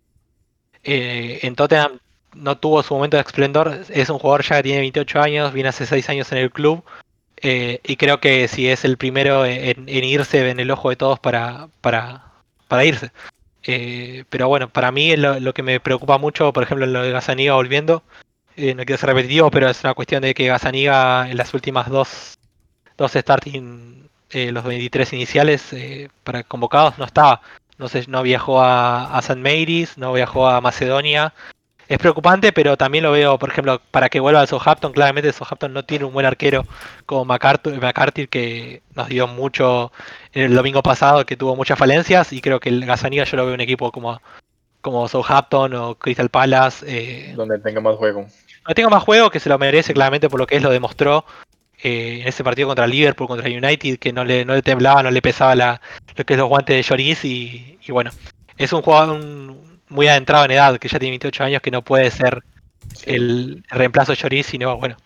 [0.83, 1.99] eh, en Tottenham
[2.35, 3.81] no tuvo su momento de esplendor.
[3.89, 6.83] Es un jugador ya que tiene 28 años, viene hace 6 años en el club.
[7.41, 11.19] eh, y creo que si es el primero en, irse en el ojo de todos
[11.19, 12.33] para, para,
[12.67, 13.11] para irse.
[13.63, 17.11] Eh, pero bueno, para mí lo, lo que me preocupa mucho, por ejemplo, lo de
[17.11, 18.03] Gazaniga volviendo,
[18.55, 21.89] eh, no quiero ser repetitivo, pero es una cuestión de que Gazaniga en las últimas
[21.89, 22.37] dos,
[22.97, 27.41] dos starting, eh, los 23 iniciales eh, para convocados, no estaba.
[27.77, 29.39] No sé, no viajó a, a St.
[29.39, 31.33] Mary's, no viajó a Macedonia.
[31.87, 34.91] Es preocupante, pero también lo veo, por ejemplo, para que vuelva al Southampton.
[34.93, 36.65] Claramente Southampton no tiene un buen arquero
[37.07, 39.91] como McCarthy, que nos dio mucho
[40.33, 42.31] el domingo pasado, que tuvo muchas falencias.
[42.31, 44.21] Y creo que el Gazaniga yo lo veo un equipo como,
[44.81, 46.85] como Southampton o Crystal Palace.
[46.87, 48.27] eh, Donde tenga más juego.
[48.67, 51.25] no tengo más juego, que se lo merece claramente por lo que es, lo demostró
[51.83, 55.11] eh, en ese partido contra Liverpool, contra United, que no le, no le temblaba, no
[55.11, 55.81] le pesaba la,
[56.15, 58.11] lo que es los guantes de Lloris y, y bueno,
[58.57, 61.81] es un jugador un- muy adentrado en edad, que ya tiene 28 años, que no
[61.83, 62.43] puede ser
[62.95, 63.05] Sí.
[63.07, 64.97] el reemplazo de Lloris, sino bueno,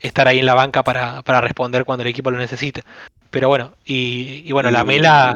[0.00, 2.82] estar ahí en la banca para, para responder cuando el equipo lo necesite.
[3.30, 5.34] Pero bueno, y, y bueno, la Mela...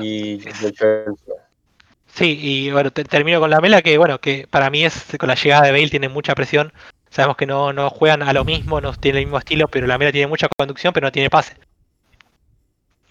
[2.14, 5.28] Sí, y bueno, te- termino con la Mela, que bueno, que para mí es con
[5.28, 6.72] la llegada de Bale tiene mucha presión.
[7.14, 9.98] Sabemos que no, no juegan a lo mismo, no tienen el mismo estilo, pero la
[9.98, 11.54] Mela tiene mucha conducción, pero no tiene pase.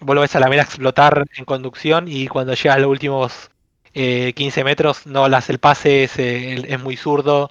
[0.00, 3.50] Vos lo ves a la Mela explotar en conducción y cuando llega a los últimos
[3.94, 7.50] eh, 15 metros no hace el pase, es, eh, es muy zurdo,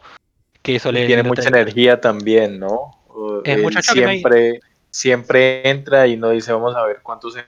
[0.62, 1.08] que eso le...
[1.08, 3.00] tiene le- mucha energía también, ¿no?
[3.44, 4.60] Es él hay- siempre,
[4.92, 7.46] siempre entra y no dice, vamos a ver cuántos en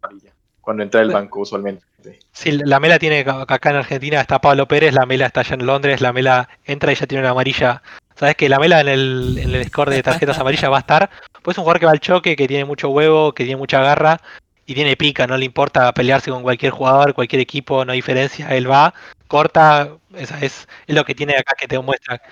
[0.00, 1.18] amarilla", Cuando entra del Bueno.
[1.18, 1.84] banco usualmente.
[2.32, 5.66] Sí, la Mela tiene acá en Argentina está Pablo Pérez, la Mela está allá en
[5.66, 7.82] Londres, la Mela entra y ya tiene una amarilla.
[8.14, 11.10] Sabes que la Mela en el, en el score de tarjetas amarillas va a estar.
[11.42, 13.80] Pues es un jugador que va al choque, que tiene mucho huevo, que tiene mucha
[13.80, 14.20] garra
[14.66, 18.48] y tiene pica, no le importa pelearse con cualquier jugador, cualquier equipo, no hay diferencia.
[18.54, 18.94] Él va,
[19.26, 22.22] corta, esa es, es lo que tiene acá que te muestra.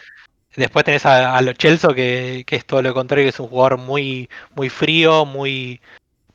[0.56, 3.48] Después tenés a, a Lo Celso, que, que es todo lo contrario, que es un
[3.48, 5.80] jugador muy, muy frío, muy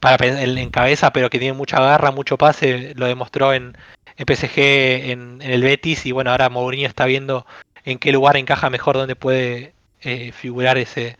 [0.06, 3.76] para en, cabeza, pero que tiene mucha garra, mucho pase, lo demostró en,
[4.18, 7.47] en PSG, en, en el Betis, y bueno, ahora Mourinho está viendo
[7.86, 11.18] en qué lugar encaja mejor, donde puede eh, figurar ese,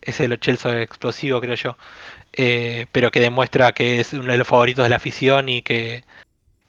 [0.00, 1.76] ese Lo Celso explosivo, creo yo.
[2.32, 6.02] Eh, pero que demuestra que es uno de los favoritos de la afición y que,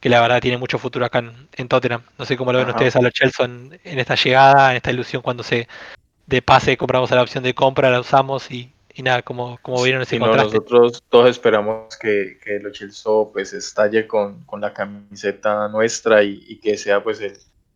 [0.01, 2.01] que la verdad tiene mucho futuro acá en, en Tottenham.
[2.17, 2.75] No sé cómo lo ven Ajá.
[2.75, 5.69] ustedes a Lo Celso en, en esta llegada, en esta ilusión cuando se
[6.27, 9.81] de pase compramos a la opción de compra, la usamos y, y nada, como, como
[9.83, 10.57] vieron ese Sí, no, contraste.
[10.57, 16.43] nosotros todos esperamos que, que el Chelsea pues estalle con, con la camiseta nuestra y,
[16.47, 17.33] y que sea pues el,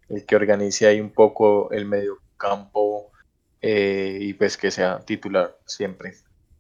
[0.09, 3.11] el que organice ahí un poco el medio campo
[3.61, 6.13] eh, y pues que sea titular siempre.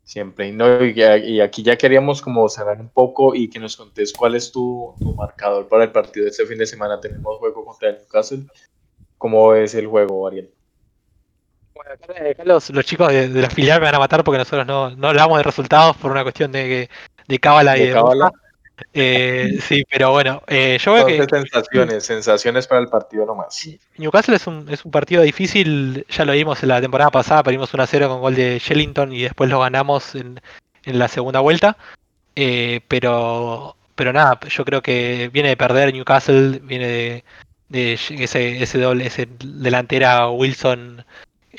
[0.03, 0.47] Siempre.
[0.47, 4.35] Y, no, y, aquí ya queríamos como cerrar un poco y que nos contés cuál
[4.35, 6.99] es tu, tu marcador para el partido de este fin de semana.
[6.99, 8.45] Tenemos juego contra el Newcastle.
[9.17, 10.49] ¿Cómo es el juego, Ariel?
[11.77, 14.39] Bueno, acá, acá los, los chicos de, de la filial me van a matar porque
[14.39, 16.89] nosotros no, no hablamos de resultados por una cuestión de,
[17.27, 18.31] de cábala y ¿De cábala?
[18.93, 23.67] Eh, sí, pero bueno, eh, yo veo que Entonces, sensaciones, sensaciones para el partido nomás.
[23.97, 27.73] Newcastle es un, es un partido difícil, ya lo vimos en la temporada pasada, perdimos
[27.73, 30.39] 1-0 con gol de Shellington y después lo ganamos en,
[30.83, 31.77] en la segunda vuelta.
[32.35, 37.23] Eh, pero, pero nada, yo creo que viene de perder Newcastle, viene de,
[37.69, 41.03] de ese, ese doble, ese delantera Wilson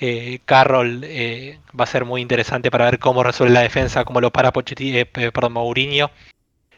[0.01, 4.21] eh, Carroll eh, va a ser muy interesante para ver cómo resuelve la defensa, cómo
[4.21, 6.11] lo para Pochettino, eh, pe- perdón, Mourinho.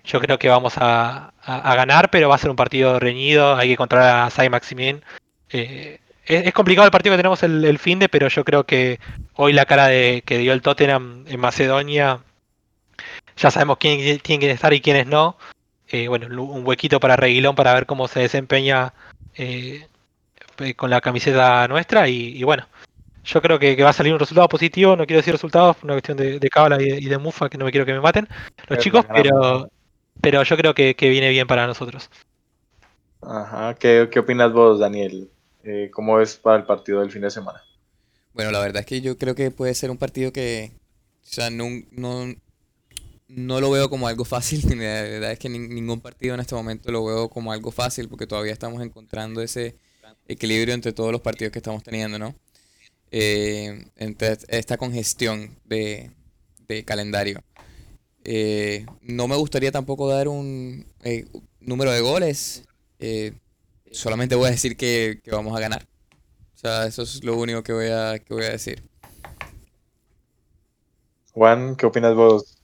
[0.05, 3.57] Yo creo que vamos a, ganar, pero va a ser un partido reñido.
[3.57, 5.03] Hay que controlar a Sai Maximin.
[5.51, 8.99] Eh, es, complicado el partido que tenemos el, el fin de, pero yo creo que
[9.35, 12.21] hoy la cara de, que dio el Tottenham en Macedonia,
[13.37, 15.37] ya sabemos quién tiene que estar y quiénes no.
[15.89, 18.95] Eh, bueno, un huequito para Reguilón para ver cómo se desempeña
[20.77, 22.09] con la camiseta nuestra.
[22.09, 22.67] Y bueno,
[23.25, 24.97] yo creo que, que va a salir un resultado positivo.
[24.97, 27.49] No quiero decir resultados, por una cuestión de, de cábala y de, y de mufa,
[27.49, 28.29] que no me quiero que me maten
[28.69, 29.69] los Pero chicos, pero,
[30.21, 32.11] pero yo creo que, que viene bien para nosotros.
[33.23, 35.31] Ajá, ¿qué, qué opinas vos, Daniel?
[35.63, 37.63] Eh, ¿Cómo es para el partido del fin de semana?
[38.33, 40.73] Bueno, la verdad es que yo creo que puede ser un partido que,
[41.23, 42.33] o sea, no, no,
[43.29, 44.63] no lo veo como algo fácil.
[44.71, 48.09] La verdad es que nin- ningún partido en este momento lo veo como algo fácil
[48.09, 49.77] porque todavía estamos encontrando ese
[50.29, 52.37] equilibrio entre todos los partidos que estamos teniendo, ¿no?
[53.13, 56.13] Eh, entre esta congestión de,
[56.69, 57.43] de calendario.
[58.25, 61.27] Eh, no me gustaría tampoco dar un eh,
[61.61, 62.65] número de goles.
[63.01, 63.33] eh,
[63.91, 65.87] solamente voy a decir que, que vamos a ganar.
[66.55, 68.83] O sea, eso es lo único que voy a, que voy a decir.
[71.33, 72.57] Juan, ¿qué opinas vos?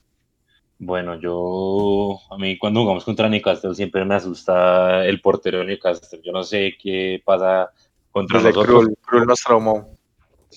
[0.79, 6.21] Bueno, yo, a mí cuando jugamos contra Newcastle siempre me asusta el portero de Newcastle.
[6.23, 7.71] Yo no sé qué pasa
[8.11, 8.85] contra Desde nosotros.
[8.85, 9.96] Krul, Krul nos traumó.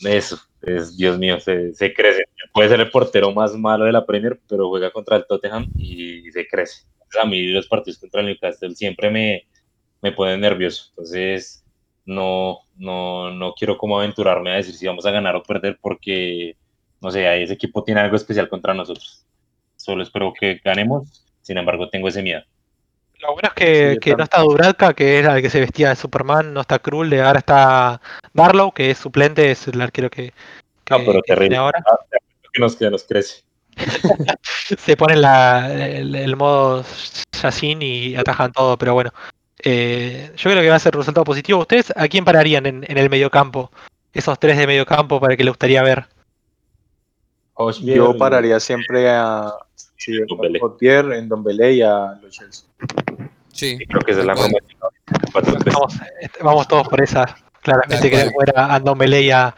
[0.03, 2.25] Eso, es, Dios mío, se, crece.
[2.53, 6.31] Puede ser el portero más malo de la Premier, pero juega contra el Tottenham y
[6.33, 6.85] se crece.
[6.93, 9.47] Entonces, a mí los partidos contra el Newcastle siempre me,
[10.01, 10.87] me ponen nervioso.
[10.91, 11.65] Entonces,
[12.05, 16.57] no, no, no quiero como aventurarme a decir si vamos a ganar o perder porque,
[17.01, 19.27] no sé, ahí ese equipo tiene algo especial contra nosotros.
[19.77, 22.43] Solo espero que ganemos, sin embargo, tengo ese miedo.
[23.21, 25.91] Lo bueno es que, Sí, que no está Dubravka, que era el que se vestía
[25.91, 28.01] de Superman, no está Krul, ahora está
[28.33, 30.33] Darlow, que es suplente, es el arquero que,
[30.85, 31.57] que- No, pero que tiene terrible.
[31.59, 31.83] ahora.
[31.87, 31.99] Ah,
[32.53, 33.43] que nos, que nos crece.
[34.79, 36.85] Se ponen la, el, el modo
[37.43, 39.13] Yacine y atajan todo, pero bueno.
[39.63, 41.61] Eh, yo creo que va a ser un resultado positivo.
[41.61, 43.71] ¿Ustedes a quién pararían en, en el mediocampo?
[44.13, 46.07] Esos tres de mediocampo para que le gustaría ver.
[47.83, 49.53] Yo pararía siempre a
[50.01, 50.59] sí, a Ndombele.
[50.59, 52.67] Gautier, en Dombele y a Lo Celso.
[53.53, 54.35] Sí, Creo que esa es la.
[54.35, 55.73] 4-3.
[55.75, 57.37] Vamos, este, vamos todos por esa.
[57.63, 59.55] Claramente queremos ver a Andombele y a,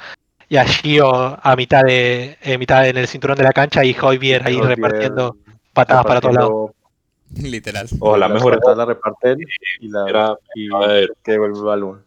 [0.48, 3.94] y a Gio a mitad de eh, mitad en el cinturón de la cancha y
[4.00, 5.36] Hoybier ahí Gautier repartiendo
[5.72, 6.70] patadas para todos lados.
[7.36, 7.86] literal.
[8.00, 9.38] Ojalá las mejor patadas la reparte él
[9.80, 11.12] y, la, Era- y a ver.
[11.22, 12.04] que devuelve el balón.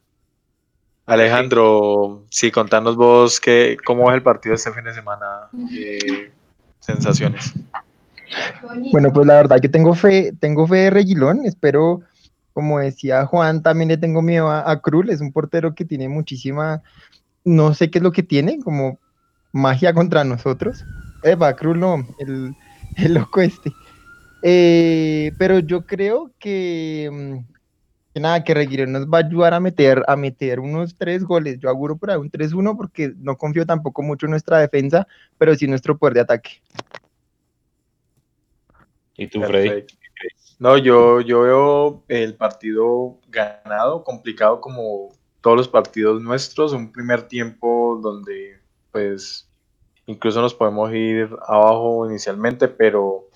[1.08, 5.50] Alejandro, sí, contanos vos que, cómo es el partido este fin de semana.
[5.72, 6.32] eh,
[6.80, 7.54] sensaciones.
[8.92, 12.02] Bueno, pues la verdad, yo tengo fe, tengo fe de Reguilón, espero,
[12.54, 16.82] como decía Juan, también le tengo miedo a, a es un portero que tiene muchísima,
[17.44, 19.00] no sé qué es lo que tiene, como
[19.52, 20.84] magia contra nosotros.
[21.24, 22.54] Eva, Krul no, el,
[23.14, 23.72] loco este.
[24.42, 27.54] Eh, pero yo creo que, mm,
[28.14, 31.60] que nada, que Reguilón nos va a ayudar a meter, a meter unos tres goles.
[31.60, 35.08] Yo auguro por ahí un 3-1 porque no confío tampoco mucho en nuestra defensa,
[35.38, 36.62] pero sí nuestro poder de ataque.
[39.18, 39.86] ¿Y tú, Freddy?
[40.58, 45.10] No, yo, yo veo el partido ganado, complicado como
[45.42, 46.74] todos los partidos nuestros.
[46.74, 48.60] Un primer tiempo donde,
[48.92, 49.50] pues,
[50.06, 53.28] incluso nos podemos ir abajo inicialmente, pero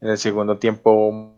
[0.00, 1.34] en el segundo tiempo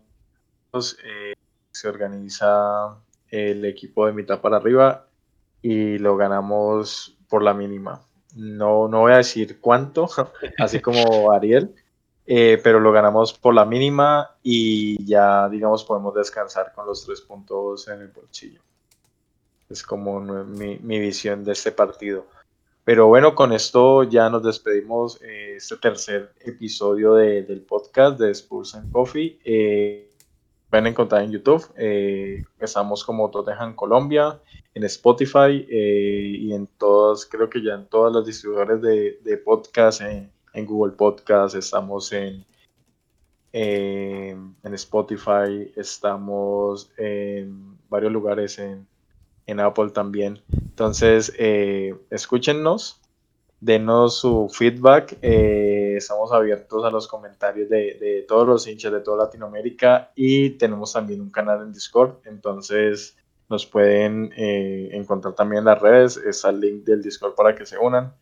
[0.73, 1.33] eh,
[1.71, 2.95] se organiza
[3.29, 5.07] el equipo de mitad para arriba
[5.61, 8.01] y lo ganamos por la mínima.
[8.35, 10.07] No, no voy a decir cuánto,
[10.57, 11.75] así como Ariel,
[12.33, 17.19] eh, pero lo ganamos por la mínima y ya, digamos, podemos descansar con los tres
[17.19, 18.61] puntos en el bolsillo.
[19.69, 22.25] Es como mi, mi visión de este partido.
[22.85, 28.31] Pero bueno, con esto ya nos despedimos eh, este tercer episodio de- del podcast de
[28.31, 29.37] Spurs and Coffee.
[29.43, 30.09] Eh,
[30.69, 31.65] pueden encontrar en YouTube.
[31.75, 34.39] eh, estamos como Tottenham Colombia,
[34.73, 39.37] en Spotify eh, y en todas, creo que ya en todas las distribuidores de, de
[39.37, 40.01] podcast,
[40.53, 42.45] en Google Podcast, estamos en,
[43.51, 48.87] en Spotify, estamos en varios lugares en,
[49.45, 50.41] en Apple también.
[50.51, 53.01] Entonces, eh, escúchennos,
[53.59, 55.17] denos su feedback.
[55.21, 60.51] eh, estamos abiertos a los comentarios de, de todos los hinchas de toda Latinoamérica y
[60.51, 62.15] tenemos también un canal en Discord.
[62.25, 63.17] Entonces,
[63.51, 66.17] nos pueden eh, encontrar también en las redes.
[66.17, 68.13] Está el link del Discord para que se unan.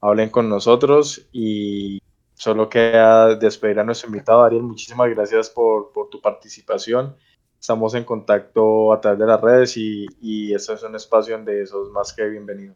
[0.00, 2.00] Hablen con nosotros y
[2.34, 4.62] solo queda despedir a nuestro invitado, Ariel.
[4.62, 7.14] Muchísimas gracias por, por tu participación.
[7.60, 11.66] Estamos en contacto a través de las redes y, y este es un espacio donde
[11.66, 12.74] sos más que bienvenido.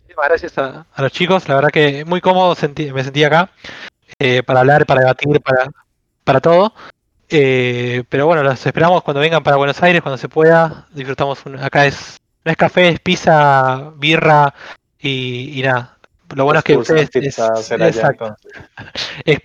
[0.00, 3.50] Muchísimas gracias a, los chicos, la verdad que muy cómodo sentí- me sentí acá
[4.18, 5.68] eh, para hablar, para debatir, para,
[6.24, 6.72] para todo.
[7.28, 10.88] Eh, pero bueno, los esperamos cuando vengan para Buenos Aires, cuando se pueda.
[10.92, 14.54] Disfrutamos acá es no es café, es pizza, birra
[14.98, 15.95] y, y nada.
[16.34, 18.36] Lo bueno es que es, será ya, exacto,
[19.24, 19.38] es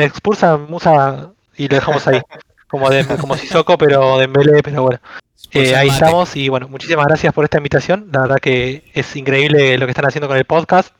[0.00, 2.20] expulsa musa y lo dejamos ahí.
[2.68, 5.00] Como de, como Sissoko, pero de Mbele, pero bueno.
[5.52, 6.04] Eh, Expulsa ahí mate.
[6.04, 8.08] estamos y bueno, muchísimas gracias por esta invitación.
[8.12, 10.92] La verdad que es increíble lo que están haciendo con el podcast.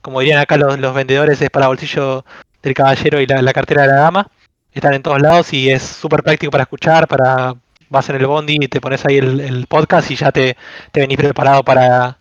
[0.00, 2.24] Como dirían acá los, los vendedores, es para bolsillo
[2.62, 4.28] del caballero y la, la cartera de la dama.
[4.72, 7.54] Están en todos lados y es súper práctico para escuchar, para
[7.88, 10.56] vas en el bondi y te pones ahí el, el podcast y ya te,
[10.90, 12.18] te venís preparado para,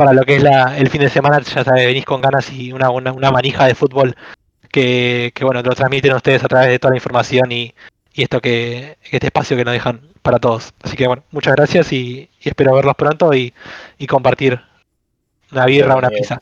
[0.00, 2.72] para lo que es la, el fin de semana, ya sabes, venís con ganas y
[2.72, 4.16] una, una, una manija de fútbol
[4.70, 7.74] que, que, bueno, lo transmiten ustedes a través de toda la información y,
[8.14, 10.72] y esto que, este espacio que nos dejan para todos.
[10.82, 13.52] Así que bueno, muchas gracias y, espero verlos pronto y,
[13.98, 14.58] y compartir
[15.52, 16.40] una birra, una pizza.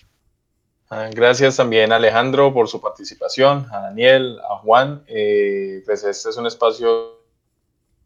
[0.89, 5.03] Ah, gracias también a Alejandro por su participación, a Daniel, a Juan.
[5.09, 7.19] Eh, pues este es un espacio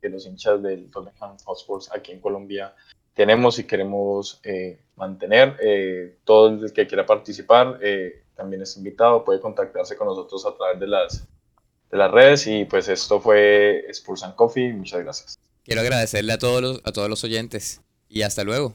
[0.00, 2.72] que los hinchas del Tottenham Hotspur aquí en Colombia
[3.14, 5.56] tenemos y queremos eh, mantener.
[5.60, 10.56] Eh, todo el que quiera participar eh, también es invitado, puede contactarse con nosotros a
[10.56, 11.26] través de las,
[11.90, 14.72] de las redes y pues esto fue Spurs and Coffee.
[14.72, 15.38] Muchas gracias.
[15.64, 18.70] Quiero agradecerle a todos los, a todos los oyentes y hasta luego.